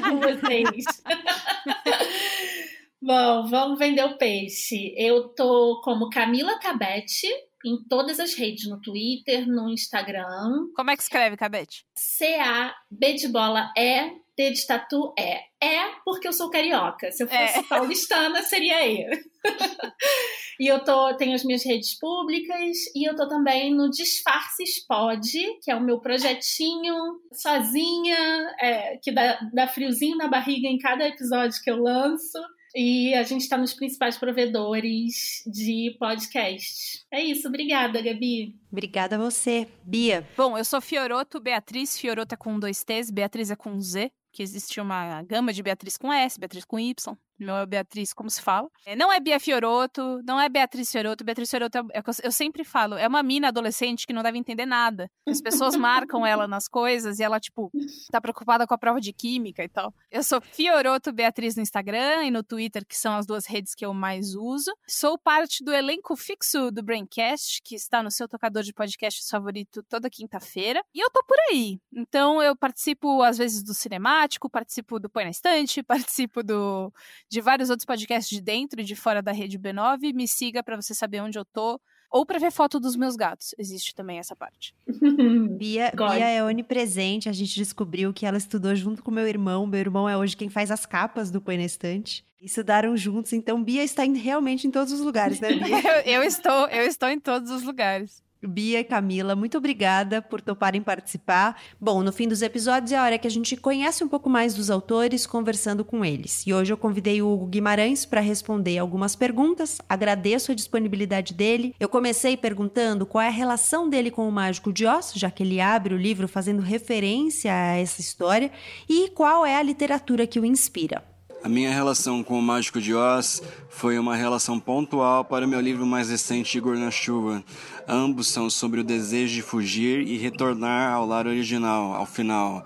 [0.09, 0.85] com vocês.
[3.03, 4.95] Bom, vamos vender o peixe.
[4.97, 7.27] Eu tô como Camila Cabete
[7.65, 10.69] em todas as redes, no Twitter, no Instagram.
[10.75, 11.85] Como é que escreve, Cabete?
[11.97, 15.43] C-A-B de bola E, T de tatu é.
[15.63, 17.11] É porque eu sou carioca.
[17.13, 17.63] Se eu fosse é.
[17.63, 19.07] paulistana, seria E.
[20.61, 25.31] e eu tô, tenho as minhas redes públicas e eu tô também no Disfarces Pod,
[25.63, 26.95] que é o meu projetinho
[27.33, 32.39] sozinha, é, que dá, dá friozinho na barriga em cada episódio que eu lanço.
[32.75, 37.05] E a gente está nos principais provedores de podcast.
[37.13, 38.59] É isso, obrigada, Gabi.
[38.73, 40.27] Obrigada a você, Bia.
[40.37, 44.43] Bom, eu sou Fioroto Beatriz, Fioroto é com dois T's, Beatriz é com Z, que
[44.43, 47.17] existe uma gama de Beatriz com S, Beatriz com Y.
[47.39, 48.69] Meu é Beatriz, como se fala.
[48.87, 51.25] É, não é Bia Fioroto, não é Beatriz Fioroto.
[51.25, 54.67] Beatriz Fioroto, é, é eu sempre falo, é uma mina adolescente que não deve entender
[54.67, 55.11] nada.
[55.27, 57.71] As pessoas marcam ela nas coisas e ela, tipo,
[58.11, 59.93] tá preocupada com a prova de química e tal.
[60.11, 63.85] Eu sou Fioroto Beatriz no Instagram e no Twitter, que são as duas redes que
[63.85, 64.73] eu mais uso.
[64.89, 69.83] Sou parte do elenco fixo do Braincast, que está no seu tocador de podcast favorito
[69.89, 70.83] toda quinta-feira.
[70.95, 71.81] E eu tô por aí.
[71.93, 75.83] Então eu participo, às vezes, do cinemático, participo do Põe na Estante,
[76.15, 76.93] participo do
[77.29, 80.13] de vários outros podcasts de dentro e de fora da rede B9.
[80.15, 81.81] Me siga para você saber onde eu tô.
[82.11, 83.55] Ou para ver foto dos meus gatos.
[83.59, 84.73] Existe também essa parte.
[85.59, 87.29] Bia, Bia é onipresente.
[87.29, 89.67] A gente descobriu que ela estudou junto com meu irmão.
[89.67, 92.25] Meu irmão é hoje quem faz as capas do Põe na Estante.
[92.41, 93.33] Estudaram juntos.
[93.33, 95.81] Então, Bia está em, realmente em todos os lugares, né, Bia?
[96.07, 98.24] eu, eu, estou, eu estou em todos os lugares.
[98.49, 101.61] Bia e Camila, muito obrigada por toparem participar.
[101.81, 104.55] Bom, no fim dos episódios é a hora que a gente conhece um pouco mais
[104.55, 106.47] dos autores conversando com eles.
[106.47, 109.79] E hoje eu convidei o Hugo Guimarães para responder algumas perguntas.
[109.89, 111.75] Agradeço a disponibilidade dele.
[111.79, 115.43] Eu comecei perguntando qual é a relação dele com o Mágico de Oz, já que
[115.43, 118.51] ele abre o livro fazendo referência a essa história,
[118.89, 121.14] e qual é a literatura que o inspira.
[121.45, 125.61] A minha relação com o Mágico de Oz foi uma relação pontual para o meu
[125.61, 127.45] livro mais recente, Igor na Chuva.
[127.87, 132.65] Ambos são sobre o desejo de fugir e retornar ao lar original, ao final,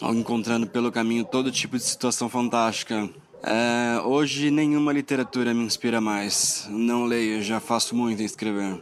[0.00, 3.10] encontrando pelo caminho todo tipo de situação fantástica.
[3.42, 6.68] É, hoje nenhuma literatura me inspira mais.
[6.70, 8.80] Não leio, já faço muito em escrever.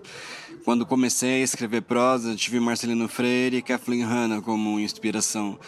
[0.63, 5.59] Quando comecei a escrever prosa, tive Marcelino Freire e Kathleen Hanna como inspiração.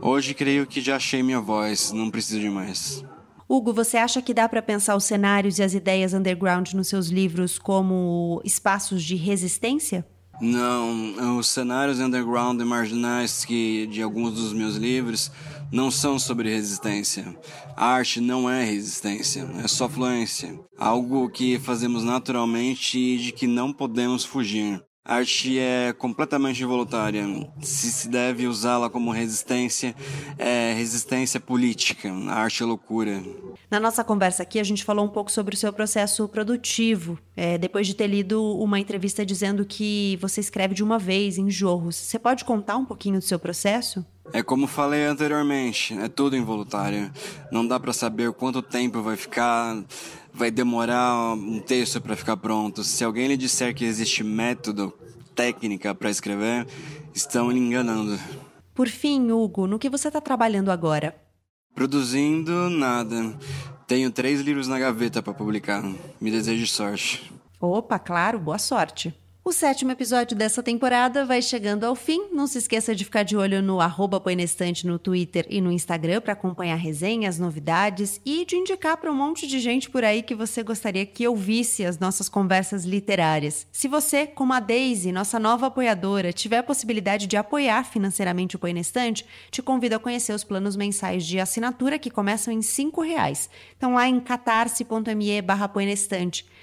[0.00, 3.04] Hoje creio que já achei minha voz, não preciso de mais.
[3.48, 7.08] Hugo, você acha que dá para pensar os cenários e as ideias underground nos seus
[7.08, 10.06] livros como espaços de resistência?
[10.40, 15.30] Não, os cenários underground e marginais que de alguns dos meus livros
[15.70, 17.36] não são sobre resistência.
[17.76, 20.58] A arte não é resistência, é só fluência.
[20.78, 24.82] Algo que fazemos naturalmente e de que não podemos fugir.
[25.02, 27.24] A arte é completamente involuntária.
[27.62, 29.94] Se se deve usá-la como resistência,
[30.38, 32.12] é resistência política.
[32.28, 33.22] A arte é loucura.
[33.70, 37.18] Na nossa conversa aqui, a gente falou um pouco sobre o seu processo produtivo.
[37.34, 41.50] É, depois de ter lido uma entrevista dizendo que você escreve de uma vez, em
[41.50, 41.96] jorros.
[41.96, 44.04] Você pode contar um pouquinho do seu processo?
[44.32, 47.10] É como falei anteriormente, é tudo involuntário.
[47.50, 49.82] Não dá para saber quanto tempo vai ficar
[50.32, 52.82] vai demorar um texto para ficar pronto.
[52.84, 54.92] Se alguém lhe disser que existe método,
[55.34, 56.66] técnica para escrever,
[57.14, 58.18] estão lhe enganando.
[58.74, 61.14] Por fim, Hugo, no que você está trabalhando agora?
[61.74, 63.36] Produzindo nada.
[63.86, 65.82] Tenho três livros na gaveta para publicar.
[66.20, 67.32] Me desejo sorte.
[67.60, 69.14] Opa, claro, boa sorte.
[69.50, 72.28] O sétimo episódio dessa temporada vai chegando ao fim.
[72.32, 74.22] Não se esqueça de ficar de olho no arroba
[74.84, 79.48] no Twitter e no Instagram para acompanhar resenhas, novidades e de indicar para um monte
[79.48, 83.66] de gente por aí que você gostaria que ouvisse as nossas conversas literárias.
[83.72, 88.58] Se você, como a Daisy, nossa nova apoiadora, tiver a possibilidade de apoiar financeiramente o
[88.60, 92.60] Põe na Estante, te convido a conhecer os planos mensais de assinatura que começam em
[92.60, 93.50] R$ reais.
[93.76, 95.68] Então lá em catarse.me barra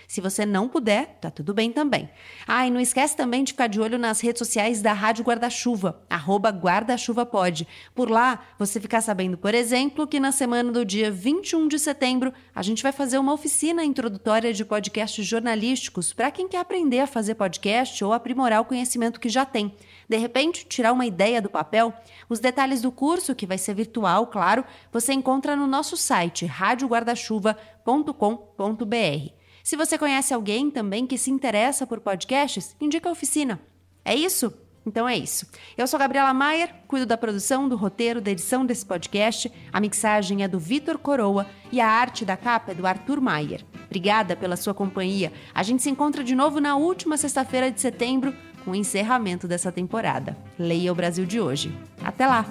[0.07, 2.09] Se você não puder, tá tudo bem também.
[2.47, 6.01] Ah, e não esquece também de ficar de olho nas redes sociais da Rádio Guarda-Chuva,
[6.09, 7.67] arroba guarda-chuva-pode.
[7.93, 12.33] Por lá, você ficar sabendo, por exemplo, que na semana do dia 21 de setembro,
[12.55, 17.07] a gente vai fazer uma oficina introdutória de podcasts jornalísticos para quem quer aprender a
[17.07, 19.75] fazer podcast ou aprimorar o conhecimento que já tem.
[20.07, 21.93] De repente, tirar uma ideia do papel?
[22.29, 29.36] Os detalhes do curso, que vai ser virtual, claro, você encontra no nosso site radioguardachuva.com.br.
[29.67, 33.59] Se você conhece alguém também que se interessa por podcasts, indica a oficina.
[34.05, 34.53] É isso?
[34.85, 35.45] Então é isso.
[35.77, 39.51] Eu sou Gabriela Maier, cuido da produção, do roteiro, da edição desse podcast.
[39.73, 43.65] A mixagem é do Vitor Coroa e a arte da capa é do Arthur Maier.
[43.87, 45.33] Obrigada pela sua companhia.
[45.53, 49.69] A gente se encontra de novo na última sexta-feira de setembro com o encerramento dessa
[49.69, 50.37] temporada.
[50.57, 51.77] Leia o Brasil de hoje.
[52.01, 52.45] Até lá!